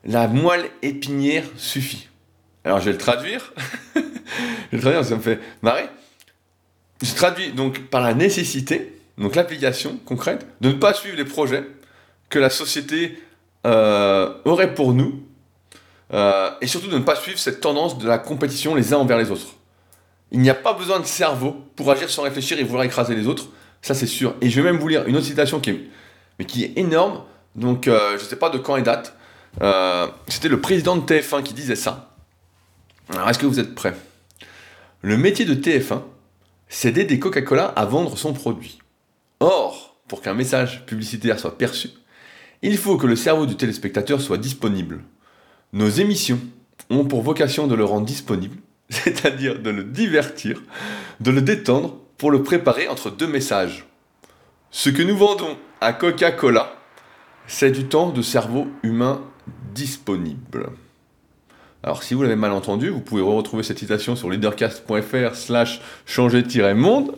[0.04, 2.10] la moelle épinière suffit.
[2.64, 3.54] Alors je vais le traduire.
[3.96, 4.08] je vais
[4.72, 5.88] le traduire, ça me fait marrer.
[7.02, 11.66] Je traduis donc par la nécessité, donc l'application concrète, de ne pas suivre les projets
[12.30, 13.20] que la société
[13.66, 15.24] euh, aurait pour nous,
[16.14, 19.18] euh, et surtout de ne pas suivre cette tendance de la compétition les uns envers
[19.18, 19.56] les autres.
[20.32, 23.28] Il n'y a pas besoin de cerveau pour agir sans réfléchir et vouloir écraser les
[23.28, 23.48] autres.
[23.84, 24.34] Ça, c'est sûr.
[24.40, 25.70] Et je vais même vous lire une autre citation qui
[26.40, 27.22] est, énorme.
[27.56, 29.16] Donc, euh, je ne sais pas de quand et date.
[29.62, 32.16] Euh, c'était le président de TF1 qui disait ça.
[33.10, 33.94] Alors, est-ce que vous êtes prêts?
[35.02, 36.02] Le métier de TF1,
[36.70, 38.80] c'est d'aider Coca-Cola à vendre son produit.
[39.42, 41.90] Or, pour qu'un message publicitaire soit perçu,
[42.62, 45.02] il faut que le cerveau du téléspectateur soit disponible.
[45.74, 46.40] Nos émissions
[46.90, 48.56] ont pour vocation de le rendre disponible,
[48.90, 50.64] c'est-à-dire de le divertir,
[51.20, 53.86] de le détendre pour le préparer entre deux messages.
[54.72, 56.74] Ce que nous vendons à Coca-Cola,
[57.48, 59.22] c'est du temps de cerveau humain
[59.74, 60.70] disponible.
[61.84, 67.14] Alors si vous l'avez mal entendu, vous pouvez retrouver cette citation sur leadercast.fr slash changer-monde.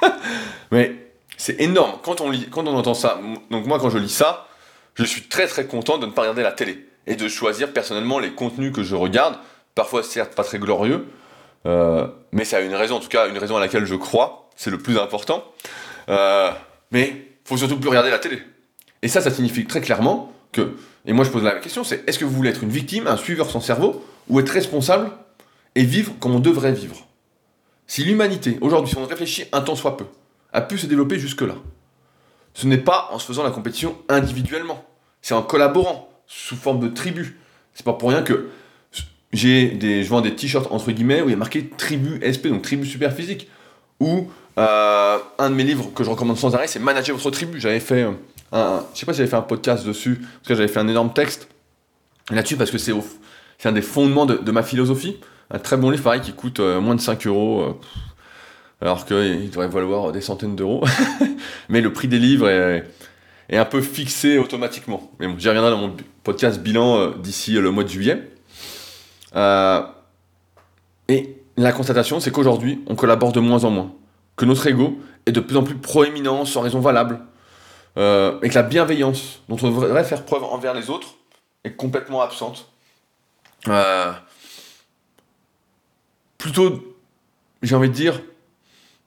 [0.70, 1.98] Mais c'est énorme.
[2.04, 3.20] Quand on, lit, quand on entend ça,
[3.50, 4.46] donc moi quand je lis ça,
[4.94, 8.20] je suis très très content de ne pas regarder la télé et de choisir personnellement
[8.20, 9.38] les contenus que je regarde.
[9.74, 11.08] Parfois certes pas très glorieux,
[11.66, 14.48] euh, mais ça a une raison, en tout cas une raison à laquelle je crois,
[14.56, 15.44] c'est le plus important.
[16.08, 16.50] Euh,
[16.92, 18.40] mais faut surtout plus regarder la télé.
[19.02, 22.18] Et ça, ça signifie très clairement que, et moi je pose la question, c'est est-ce
[22.18, 25.10] que vous voulez être une victime, un suiveur sans cerveau, ou être responsable
[25.74, 27.06] et vivre comme on devrait vivre?
[27.86, 30.06] Si l'humanité, aujourd'hui, si on réfléchit un temps soit peu,
[30.52, 31.54] a pu se développer jusque-là,
[32.54, 34.84] ce n'est pas en se faisant la compétition individuellement,
[35.20, 37.38] c'est en collaborant, sous forme de tribu.
[37.74, 38.48] C'est pas pour rien que
[39.32, 42.48] j'ai des, je vends des t-shirts entre guillemets où il y a marqué tribu SP,
[42.48, 43.48] donc tribu super physique.
[44.00, 47.60] Ou euh, un de mes livres que je recommande sans arrêt, c'est Manager votre tribu.
[47.60, 48.06] J'avais fait
[48.52, 50.88] un, je sais pas si j'avais fait un podcast dessus, parce que j'avais fait un
[50.88, 51.48] énorme texte
[52.30, 52.92] là-dessus parce que c'est,
[53.58, 55.18] c'est un des fondements de, ma philosophie.
[55.50, 57.72] Un très bon livre, pareil, qui coûte euh, moins de 5 euros, euh,
[58.80, 60.84] alors qu'il devrait valoir des centaines d'euros.
[61.68, 62.84] Mais le prix des livres est,
[63.48, 65.12] est, un peu fixé automatiquement.
[65.20, 68.35] Mais bon, j'y reviendrai dans mon podcast bilan d'ici le mois de juillet.
[69.36, 73.92] Et la constatation, c'est qu'aujourd'hui, on collabore de moins en moins.
[74.36, 77.20] Que notre ego est de plus en plus proéminent sans raison valable.
[77.96, 81.14] Euh, et que la bienveillance dont on devrait faire preuve envers les autres
[81.64, 82.68] est complètement absente.
[83.68, 84.12] Euh,
[86.36, 86.94] plutôt,
[87.62, 88.20] j'ai envie de dire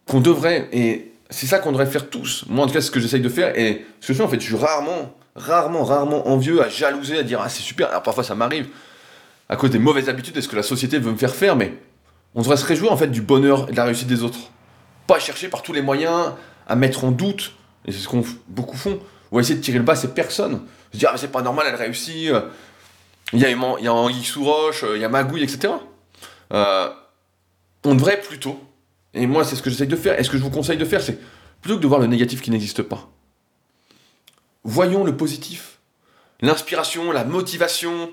[0.08, 2.46] qu'on devrait, et c'est ça qu'on devrait faire tous.
[2.50, 3.58] Moi, en tout cas, c'est ce que j'essaye de faire.
[3.60, 7.20] Et ce que je fais, en fait, je suis rarement, rarement, rarement envieux à jalouser,
[7.20, 7.90] à dire Ah, c'est super.
[7.90, 8.70] Alors parfois, ça m'arrive
[9.50, 11.74] à cause des mauvaises habitudes et ce que la société veut me faire faire, mais
[12.36, 14.40] on devrait se réjouir en fait du bonheur et de la réussite des autres.
[15.08, 16.34] Pas chercher par tous les moyens
[16.68, 17.54] à mettre en doute,
[17.86, 19.00] et c'est ce qu'on beaucoup font,
[19.32, 20.62] ou à essayer de tirer le bas ces personnes.
[20.94, 22.42] Se dire, ah, c'est pas normal, elle réussit, euh,
[23.34, 25.74] il y a, il y a Anguille sous roche, euh, il y a Magouille, etc.
[26.54, 26.90] Euh,
[27.84, 28.60] on devrait plutôt,
[29.16, 30.86] et moi c'est ce que j'essaye de faire, et ce que je vous conseille de
[30.86, 31.20] faire, c'est
[31.62, 33.10] plutôt que de voir le négatif qui n'existe pas.
[34.64, 35.80] Voyons le positif,
[36.42, 38.12] l'inspiration, la motivation.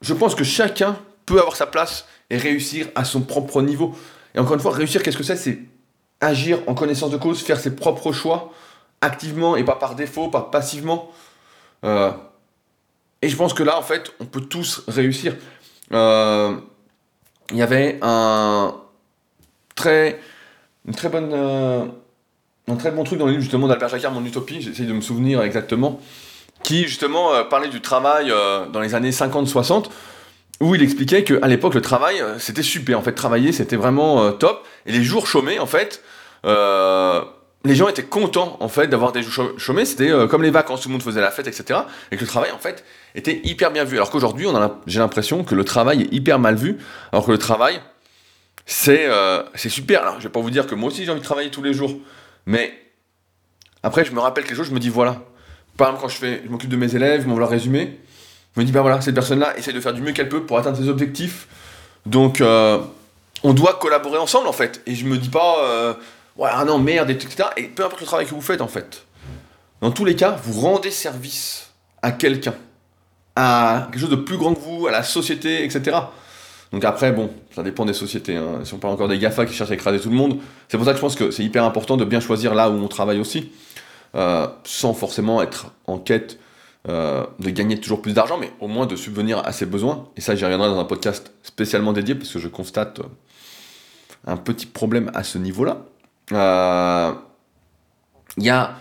[0.00, 3.94] Je pense que chacun peut avoir sa place et réussir à son propre niveau.
[4.34, 5.36] Et encore une fois, réussir, qu'est-ce que c'est?
[5.36, 5.58] C'est
[6.20, 8.52] agir en connaissance de cause, faire ses propres choix,
[9.00, 11.10] activement et pas par défaut, pas passivement.
[11.84, 12.10] Euh,
[13.22, 15.36] et je pense que là, en fait, on peut tous réussir.
[15.92, 16.56] Euh,
[17.50, 18.74] il y avait un
[19.74, 20.20] très,
[20.86, 21.84] une très bonne, euh,
[22.68, 25.00] un très bon truc dans le livre justement d'Albert Jacquard, Mon Utopie, j'essaie de me
[25.00, 26.00] souvenir exactement,
[26.66, 28.32] qui justement parlait du travail
[28.72, 29.86] dans les années 50-60
[30.60, 32.98] où il expliquait qu'à l'époque le travail euh, c'était super.
[32.98, 34.66] En fait travailler c'était vraiment euh, top.
[34.86, 36.02] Et les jours chômés en fait
[36.44, 37.22] euh,
[37.64, 39.84] les gens étaient contents en fait d'avoir des jours chômés.
[39.84, 42.50] C'était comme les vacances tout le monde faisait la fête etc et que le travail
[42.52, 43.96] en fait était hyper bien vu.
[43.96, 44.46] Alors qu'aujourd'hui
[44.86, 46.78] j'ai l'impression que le travail est hyper mal vu.
[47.12, 47.80] Alors que le travail
[48.64, 49.08] c'est
[49.54, 50.02] c'est super.
[50.02, 51.74] Alors je vais pas vous dire que moi aussi j'ai envie de travailler tous les
[51.74, 51.92] jours.
[52.46, 52.72] Mais
[53.82, 55.16] après je me rappelle quelque chose je me dis voilà
[55.76, 57.98] par exemple quand je fais je m'occupe de mes élèves m'envoie leur résumé
[58.56, 60.56] je me dis, bah voilà, cette personne-là essaie de faire du mieux qu'elle peut pour
[60.56, 61.46] atteindre ses objectifs.
[62.06, 62.78] Donc, euh,
[63.42, 64.80] on doit collaborer ensemble, en fait.
[64.86, 65.92] Et je me dis pas, euh,
[66.38, 67.50] ouais, ah non, merde, etc.
[67.58, 69.04] Et peu importe le travail que vous faites, en fait.
[69.82, 71.70] Dans tous les cas, vous rendez service
[72.00, 72.54] à quelqu'un,
[73.34, 75.94] à quelque chose de plus grand que vous, à la société, etc.
[76.72, 78.36] Donc après, bon, ça dépend des sociétés.
[78.36, 78.60] Hein.
[78.64, 80.86] Si on parle encore des GAFA qui cherchent à écraser tout le monde, c'est pour
[80.86, 83.20] ça que je pense que c'est hyper important de bien choisir là où on travaille
[83.20, 83.52] aussi,
[84.14, 86.38] euh, sans forcément être en quête
[86.88, 90.08] euh, de gagner toujours plus d'argent, mais au moins de subvenir à ses besoins.
[90.16, 93.04] Et ça, j'y reviendrai dans un podcast spécialement dédié, parce que je constate euh,
[94.26, 95.82] un petit problème à ce niveau-là.
[98.36, 98.74] Il y a...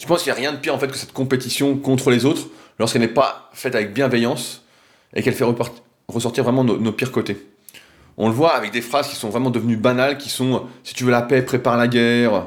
[0.00, 2.24] Je pense qu'il n'y a rien de pire en fait que cette compétition contre les
[2.24, 2.46] autres,
[2.78, 4.62] lorsqu'elle n'est pas faite avec bienveillance,
[5.14, 5.44] et qu'elle fait
[6.08, 7.46] ressortir vraiment nos, nos pires côtés.
[8.16, 11.04] On le voit avec des phrases qui sont vraiment devenues banales, qui sont si tu
[11.04, 12.46] veux la paix, prépare la guerre,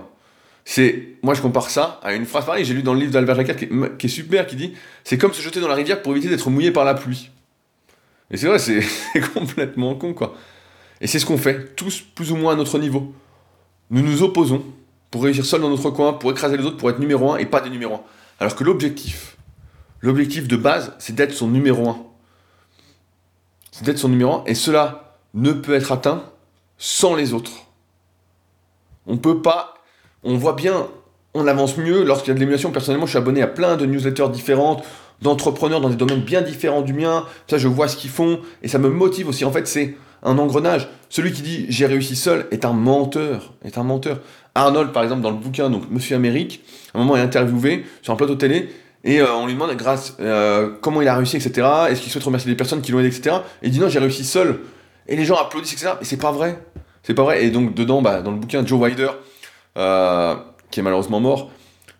[0.66, 3.36] c'est, moi je compare ça à une phrase pareille, j'ai lu dans le livre d'Albert
[3.36, 3.58] Jacquard
[3.98, 6.50] qui, est super, qui dit c'est comme se jeter dans la rivière pour éviter d'être
[6.50, 7.30] mouillé par la pluie.
[8.32, 8.84] Et c'est vrai, c'est
[9.34, 10.36] complètement con quoi.
[11.02, 13.14] Et c'est ce qu'on fait, tous plus ou moins à notre niveau.
[13.90, 14.64] Nous nous opposons
[15.12, 17.46] pour réussir seul dans notre coin, pour écraser les autres, pour être numéro un et
[17.46, 18.02] pas des numéros un.
[18.40, 19.38] Alors que l'objectif,
[20.02, 21.98] l'objectif de base, c'est d'être son numéro un.
[23.72, 26.24] C'est d'être son numéro un, et cela ne peut être atteint
[26.78, 27.68] sans les autres.
[29.06, 29.76] On peut pas,
[30.24, 30.88] on voit bien,
[31.34, 32.72] on avance mieux lorsqu'il y a de l'émulation.
[32.72, 34.84] Personnellement, je suis abonné à plein de newsletters différentes,
[35.22, 37.26] d'entrepreneurs dans des domaines bien différents du mien.
[37.48, 39.46] Ça, je vois ce qu'ils font et ça me motive aussi.
[39.46, 40.88] En fait, c'est un engrenage.
[41.10, 44.20] Celui qui dit j'ai réussi seul est un menteur, est un menteur.
[44.56, 46.64] Arnold, par exemple, dans le bouquin, donc Monsieur Amérique,
[46.94, 48.70] à un moment est interviewé sur un plateau télé
[49.04, 51.68] et euh, on lui demande grâce euh, comment il a réussi, etc.
[51.90, 53.38] Est-ce qu'il souhaite remercier des personnes qui l'ont aidé, etc.
[53.62, 54.60] Et il dit non, j'ai réussi seul.
[55.08, 55.94] Et les gens applaudissent, etc.
[56.02, 56.58] Et c'est pas vrai.
[57.04, 57.44] C'est pas vrai.
[57.44, 59.10] Et donc dedans, bah, dans le bouquin, Joe Wider,
[59.78, 60.36] euh,
[60.72, 61.52] qui est malheureusement mort,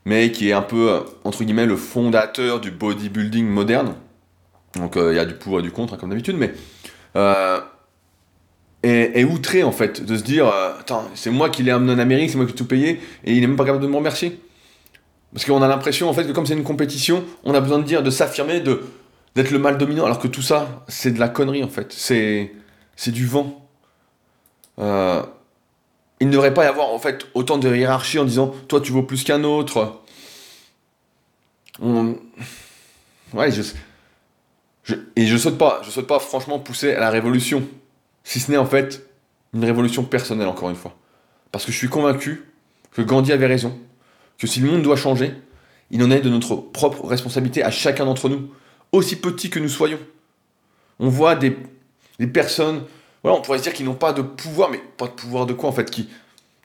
[0.06, 3.96] mais qui est un peu, entre guillemets, le fondateur du bodybuilding moderne.
[4.76, 6.54] Donc il y a du pour et du contre, hein, comme d'habitude, mais
[8.84, 12.00] est, outré en fait de se dire euh, attends c'est moi qui l'ai amené en
[12.00, 13.96] Amérique c'est moi qui ai tout payé et il n'est même pas capable de me
[13.96, 14.40] remercier.
[15.32, 17.84] Parce qu'on a l'impression en fait que comme c'est une compétition on a besoin de
[17.84, 18.84] dire de s'affirmer de
[19.36, 21.94] d'être le mal dominant alors que tout ça c'est de la connerie en fait.
[21.94, 22.54] C'est
[22.96, 23.68] c'est du vent.
[24.80, 25.24] Euh,
[26.24, 28.92] il ne devrait pas y avoir en fait autant de hiérarchie en disant toi tu
[28.92, 30.02] vaux plus qu'un autre
[34.84, 34.96] je...
[35.16, 37.64] et je saute pas je saute pas franchement pousser à la révolution
[38.24, 39.06] si ce n'est en fait
[39.54, 40.96] une révolution personnelle, encore une fois.
[41.52, 42.46] Parce que je suis convaincu
[42.92, 43.78] que Gandhi avait raison,
[44.38, 45.34] que si le monde doit changer,
[45.92, 48.50] il en est de notre propre responsabilité à chacun d'entre nous,
[48.92, 50.00] aussi petits que nous soyons.
[51.00, 51.56] On voit des,
[52.34, 52.84] personnes,
[53.24, 55.54] voilà, on pourrait se dire qu'ils n'ont pas de pouvoir, mais pas de pouvoir de
[55.54, 56.10] quoi en fait, qui,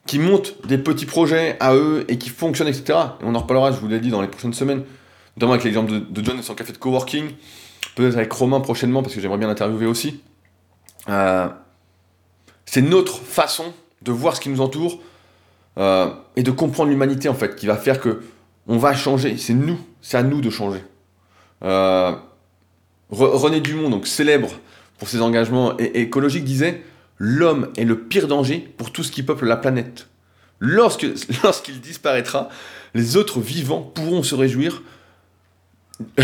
[0.05, 2.99] qui montent des petits projets à eux et qui fonctionnent, etc.
[3.21, 4.83] Et on en reparlera, je vous l'ai dit, dans les prochaines semaines,
[5.37, 7.31] notamment avec l'exemple de, John et son café de coworking,
[7.95, 10.21] peut-être avec Romain prochainement, parce que j'aimerais bien l'interviewer aussi.
[11.07, 11.47] Euh,
[12.65, 14.99] c'est notre façon de voir ce qui nous entoure
[15.77, 18.21] euh, et de comprendre l'humanité en fait qui va faire que
[18.67, 19.37] on va changer.
[19.37, 20.83] C'est nous, c'est à nous de changer.
[21.63, 22.15] Euh,
[23.09, 24.49] René Dumont, donc célèbre
[24.99, 26.83] pour ses engagements écologiques, disait
[27.17, 30.07] l'homme est le pire danger pour tout ce qui peuple la planète.
[30.61, 32.49] Lorsqu'il disparaîtra,
[32.93, 34.83] les autres vivants pourront se réjouir,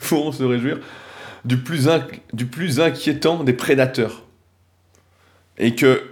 [0.00, 0.78] pourront se réjouir
[1.44, 1.88] du plus,
[2.32, 4.24] du plus inquiétant des prédateurs.
[5.58, 6.02] Et que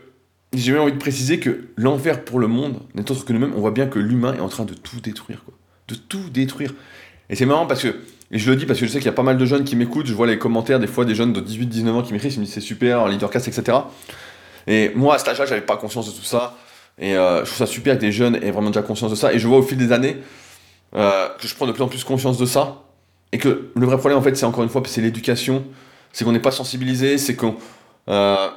[0.52, 3.54] j'ai même envie de préciser que l'enfer pour le monde n'est autre que nous-mêmes.
[3.54, 5.44] On voit bien que l'humain est en train de tout détruire.
[5.44, 5.54] Quoi.
[5.88, 6.74] De tout détruire.
[7.30, 7.94] Et c'est marrant parce que,
[8.30, 9.64] et je le dis parce que je sais qu'il y a pas mal de jeunes
[9.64, 12.34] qui m'écoutent, je vois les commentaires des fois des jeunes de 18-19 ans qui m'écrivent,
[12.34, 13.78] ils me disent c'est super, leadercast, etc.
[14.66, 16.56] Et moi à cet âge-là, j'avais pas conscience de tout ça.
[16.98, 19.32] Et euh, je trouve ça super que des jeunes aient vraiment déjà conscience de ça.
[19.32, 20.16] Et je vois au fil des années
[20.94, 22.82] euh, que je prends de plus en plus conscience de ça.
[23.32, 25.64] Et que le vrai problème, en fait, c'est encore une fois, c'est l'éducation.
[26.12, 27.56] C'est qu'on n'est pas sensibilisé, c'est qu'on.
[28.08, 28.48] Euh,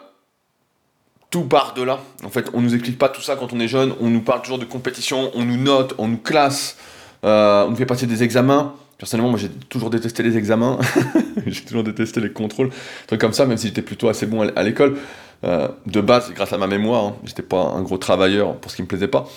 [1.31, 1.99] tout part de là.
[2.23, 3.93] En fait, on nous explique pas tout ça quand on est jeune.
[3.99, 6.77] On nous parle toujours de compétition, on nous note, on nous classe,
[7.21, 8.73] on nous fait passer des examens.
[8.99, 10.77] Personnellement, moi, j'ai toujours détesté les examens.
[11.47, 12.69] j'ai toujours détesté les contrôles,
[13.07, 14.97] trucs comme ça, même si j'étais plutôt assez bon à l'école.
[15.45, 18.75] Euh, de base, grâce à ma mémoire, hein, j'étais pas un gros travailleur pour ce
[18.75, 19.27] qui me plaisait pas.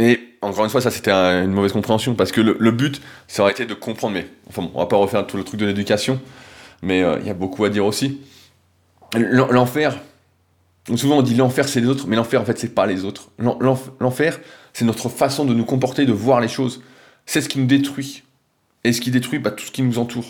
[0.00, 3.52] et encore une fois, ça c'était une mauvaise compréhension parce que le, but, ça aurait
[3.52, 4.14] été de comprendre.
[4.14, 6.20] Mais enfin, on va pas refaire tout le truc de l'éducation,
[6.82, 8.20] mais euh, il y a beaucoup à dire aussi.
[9.14, 9.98] L'enfer,
[10.94, 13.30] souvent on dit l'enfer c'est les autres, mais l'enfer en fait c'est pas les autres.
[13.38, 14.38] L'enfer,
[14.72, 16.82] c'est notre façon de nous comporter, de voir les choses.
[17.30, 18.24] C'est ce qui nous détruit.
[18.82, 20.26] Et ce qui détruit bah, tout ce qui nous entoure.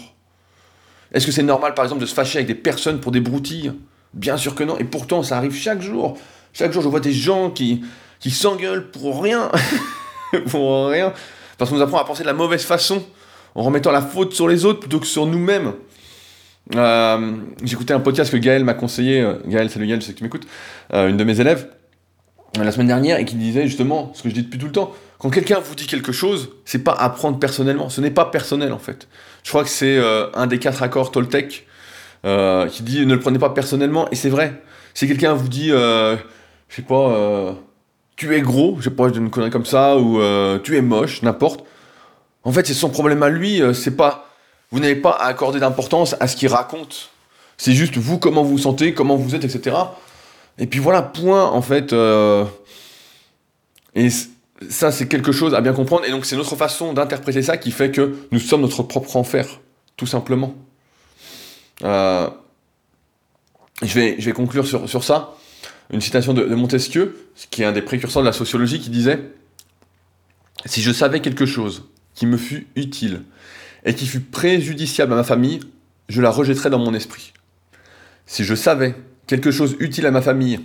[1.14, 3.72] Est-ce que c'est normal par exemple de se fâcher avec des personnes pour des broutilles?
[4.12, 4.76] Bien sûr que non.
[4.76, 6.18] Et pourtant ça arrive chaque jour.
[6.52, 7.82] Chaque jour je vois des gens qui,
[8.30, 9.50] s'engueulent pour rien.
[10.50, 11.14] pour rien.
[11.56, 13.02] Parce qu'on nous apprend à penser de la mauvaise façon,
[13.54, 15.72] en remettant la faute sur les autres plutôt que sur nous-mêmes.
[16.74, 17.32] Euh,
[17.64, 20.24] J'écoutais un podcast que Gaël m'a conseillé, euh, Gaël, salut Gaël, je sais que tu
[20.24, 20.46] m'écoutes,
[20.92, 21.66] euh, une de mes élèves,
[22.62, 24.92] la semaine dernière, et qui disait justement ce que je dis depuis tout le temps.
[25.20, 28.72] Quand quelqu'un vous dit quelque chose, c'est pas à prendre personnellement, ce n'est pas personnel
[28.72, 29.06] en fait.
[29.44, 29.98] Je crois que c'est
[30.34, 31.66] un des quatre accords Toltec
[32.24, 34.62] qui dit ne le prenez pas personnellement, et c'est vrai.
[34.94, 36.16] Si quelqu'un vous dit, je
[36.68, 37.54] sais pas,
[38.20, 41.22] tu es gros, je sais pas, une connerie comme ça, ou euh, tu es moche,
[41.22, 41.64] n'importe.
[42.44, 44.28] En fait, c'est son problème à lui, euh, c'est pas.
[44.70, 47.08] Vous n'avez pas à accorder d'importance à ce qu'il raconte.
[47.56, 49.74] C'est juste vous, comment vous vous sentez, comment vous êtes, etc.
[50.58, 51.94] Et puis voilà, point, en fait.
[51.94, 52.44] Euh,
[53.94, 54.08] et
[54.68, 56.04] ça, c'est quelque chose à bien comprendre.
[56.04, 59.60] Et donc, c'est notre façon d'interpréter ça qui fait que nous sommes notre propre enfer,
[59.96, 60.54] tout simplement.
[61.82, 62.28] je,
[63.82, 65.34] vais, je vais conclure sur, ça
[65.92, 67.16] une citation de, Montesquieu,
[67.50, 69.32] qui est un des précurseurs de la sociologie, qui disait
[70.66, 73.22] Si je savais quelque chose qui me fût utile
[73.84, 75.60] et qui fût préjudiciable à ma famille,
[76.08, 77.32] je la rejetterais dans mon esprit.
[78.26, 78.94] Si je savais
[79.26, 80.60] quelque chose utile à ma famille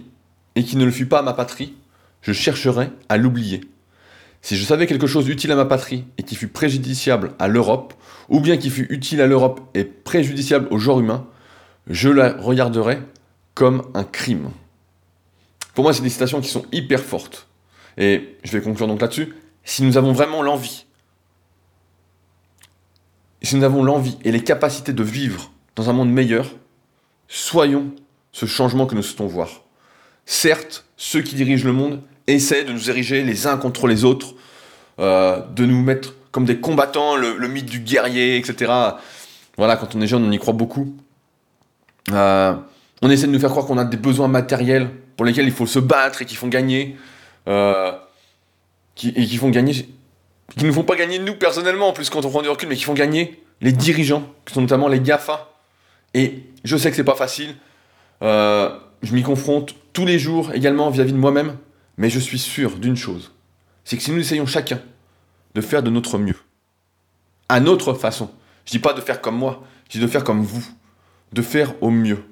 [0.55, 1.73] et qui ne le fut pas à ma patrie,
[2.21, 3.61] je chercherais à l'oublier.
[4.45, 7.95] Si je savais quelque chose utile à ma patrie et qui fut préjudiciable à l'Europe,
[8.29, 11.25] ou bien qui fut utile à l'Europe et préjudiciable au genre humain,
[11.87, 13.01] je la regarderais
[13.55, 14.51] comme un crime.
[15.73, 17.47] Pour moi, c'est des citations qui sont hyper fortes.
[17.97, 19.33] Et je vais conclure donc là-dessus.
[19.63, 20.85] Si nous avons vraiment l'envie,
[23.41, 26.51] si nous avons l'envie et les capacités de vivre dans un monde meilleur,
[27.27, 27.95] soyons
[28.31, 29.63] ce changement que nous souhaitons voir.
[30.27, 34.34] Certes, ceux qui dirigent le monde essaient de nous ériger les uns contre les autres,
[34.99, 38.71] euh, de nous mettre comme des combattants, le, mythe du guerrier, etc.
[39.57, 40.95] Voilà, quand on est jeune, on y croit beaucoup.
[42.11, 42.53] Euh,
[43.01, 45.65] on essaie de nous faire croire qu'on a des besoins matériels pour lesquels il faut
[45.65, 46.97] se battre et qui font gagner.
[47.47, 47.91] Euh,
[48.95, 49.73] qui, et qui font gagner.
[49.73, 52.69] qui ne nous font pas gagner nous personnellement, en plus quand on prend du recul,
[52.69, 55.49] mais qui font gagner les dirigeants, qui sont notamment les GAFA.
[56.13, 57.55] Et je sais que c'est pas facile.
[58.21, 61.57] Je m'y confronte tous les jours également vis-à-vis de moi-même.
[61.97, 63.34] Mais je suis sûr d'une chose
[63.85, 64.81] c'est que si nous essayons chacun
[65.53, 66.35] de faire de notre mieux,
[67.47, 68.31] à notre façon,
[68.65, 70.65] je dis pas de faire comme moi, je dis de faire comme vous,
[71.31, 72.23] de faire au mieux.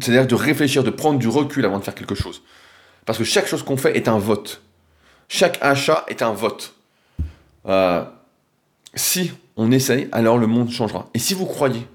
[0.00, 2.42] C'est-à-dire de réfléchir, de prendre du recul avant de faire quelque chose.
[3.04, 4.62] Parce que chaque chose qu'on fait est un vote.
[5.28, 6.74] Chaque achat est un vote.
[7.66, 8.04] Euh,
[8.94, 11.08] si on essaye, alors le monde changera.
[11.14, 11.86] Et si vous croyez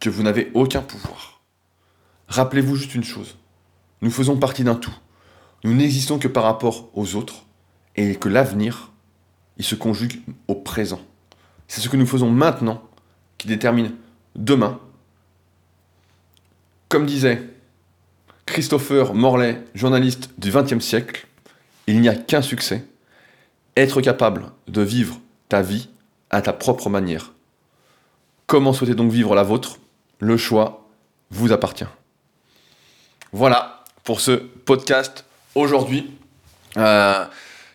[0.00, 1.40] que vous n'avez aucun pouvoir,
[2.28, 3.36] rappelez-vous juste une chose.
[4.00, 4.94] Nous faisons partie d'un tout.
[5.62, 7.44] Nous n'existons que par rapport aux autres
[7.96, 8.92] et que l'avenir,
[9.56, 11.00] il se conjugue au présent.
[11.68, 12.82] C'est ce que nous faisons maintenant
[13.38, 13.92] qui détermine
[14.34, 14.80] demain
[16.90, 17.40] comme disait
[18.46, 21.28] Christopher Morley, journaliste du XXe siècle,
[21.86, 22.84] il n'y a qu'un succès,
[23.76, 25.88] être capable de vivre ta vie
[26.30, 27.32] à ta propre manière.
[28.48, 29.78] Comment souhaitez donc vivre la vôtre?
[30.18, 30.88] Le choix
[31.30, 31.86] vous appartient.
[33.32, 35.24] Voilà pour ce podcast
[35.54, 36.10] aujourd'hui.
[36.76, 37.24] Euh,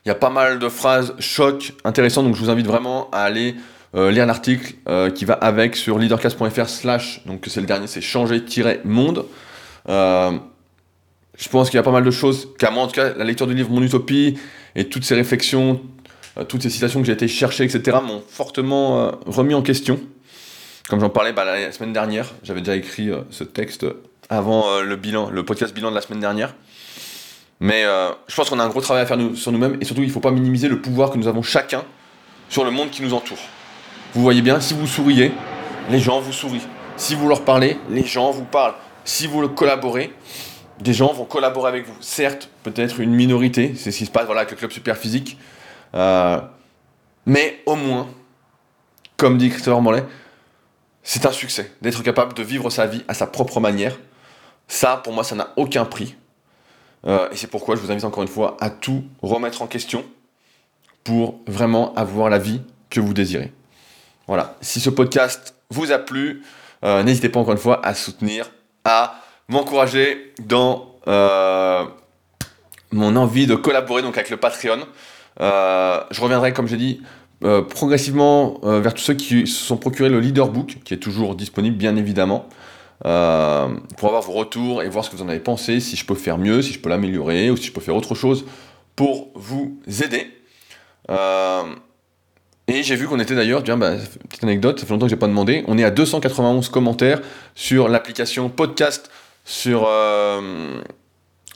[0.05, 3.21] il y a pas mal de phrases choc intéressantes, donc je vous invite vraiment à
[3.21, 3.55] aller
[3.95, 8.01] euh, lire l'article euh, qui va avec sur leadercast.fr slash, donc c'est le dernier, c'est
[8.01, 9.25] changer-monde.
[9.89, 10.31] Euh,
[11.37, 13.23] je pense qu'il y a pas mal de choses qu'à moi, en tout cas, la
[13.23, 14.37] lecture du livre Mon Utopie
[14.75, 15.81] et toutes ces réflexions,
[16.49, 19.99] toutes ces citations que j'ai été chercher, etc., m'ont fortement remis en question.
[20.87, 23.85] Comme j'en parlais bah, la semaine dernière, j'avais déjà écrit ce texte
[24.29, 26.53] avant le bilan, le podcast bilan de la semaine dernière.
[27.59, 27.83] Mais
[28.27, 30.11] je pense qu'on a un gros travail à faire sur nous-mêmes et surtout il ne
[30.11, 31.83] faut pas minimiser le pouvoir que nous avons chacun
[32.49, 33.39] sur le monde qui nous entoure.
[34.13, 35.31] Vous voyez bien, si vous souriez,
[35.89, 36.67] les gens vous sourient.
[36.97, 38.75] Si vous leur parlez, les gens vous parlent.
[39.03, 40.13] Si vous le collaborez,
[40.79, 41.95] des gens vont collaborer avec vous.
[41.99, 45.37] Certes, peut-être une minorité, c'est ce qui se passe voilà, avec le club super physique.
[45.93, 46.39] Euh,
[47.25, 48.07] mais au moins,
[49.17, 50.05] comme dit Christopher Mollet,
[51.03, 53.97] c'est un succès d'être capable de vivre sa vie à sa propre manière.
[54.67, 56.15] Ça, pour moi, ça n'a aucun prix.
[57.07, 60.03] Euh, et c'est pourquoi je vous invite encore une fois à tout remettre en question
[61.03, 63.51] pour vraiment avoir la vie que vous désirez.
[64.27, 66.41] Voilà, si ce podcast vous a plu,
[66.83, 68.49] euh, n'hésitez pas encore une fois à soutenir,
[68.83, 71.83] à m'encourager dans euh,
[72.91, 74.79] mon envie de collaborer donc avec le Patreon.
[75.39, 77.01] Je reviendrai, comme j'ai dit,
[77.41, 81.77] progressivement vers tous ceux qui se sont procurés le Leader Book, qui est toujours disponible
[81.77, 82.47] bien évidemment,
[83.01, 86.15] pour avoir vos retours et voir ce que vous en avez pensé, si je peux
[86.15, 88.45] faire mieux, si je peux l'améliorer, ou si je peux faire autre chose
[88.95, 90.31] pour vous aider.
[92.67, 93.91] Et j'ai vu qu'on était d'ailleurs, bah,
[94.27, 97.21] petite anecdote, ça fait longtemps que j'ai pas demandé, on est à 291 commentaires
[97.53, 99.11] sur l'application podcast
[99.43, 100.81] sur euh,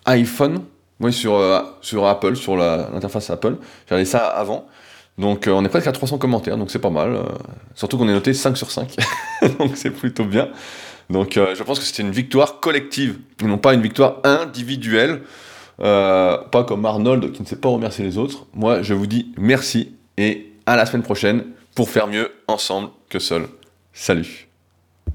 [0.06, 0.60] iPhone,
[1.00, 3.56] oui, sur, euh, sur Apple, sur l'interface Apple.
[3.90, 4.68] J'avais ça avant.
[5.18, 7.20] Donc euh, on est presque à 300 commentaires, donc c'est pas mal.
[7.74, 8.96] surtout qu'on est noté 5 sur 5,
[9.60, 10.50] donc c'est plutôt bien.
[11.10, 15.22] Donc je pense que c'était une victoire collective, non pas une victoire individuelle.
[15.78, 18.46] pas comme Arnold qui ne sait pas remercier les autres.
[18.54, 21.46] Moi, je vous dis merci et à la semaine prochaine
[21.76, 23.48] pour faire mieux ensemble que seul.
[23.94, 24.49] Salut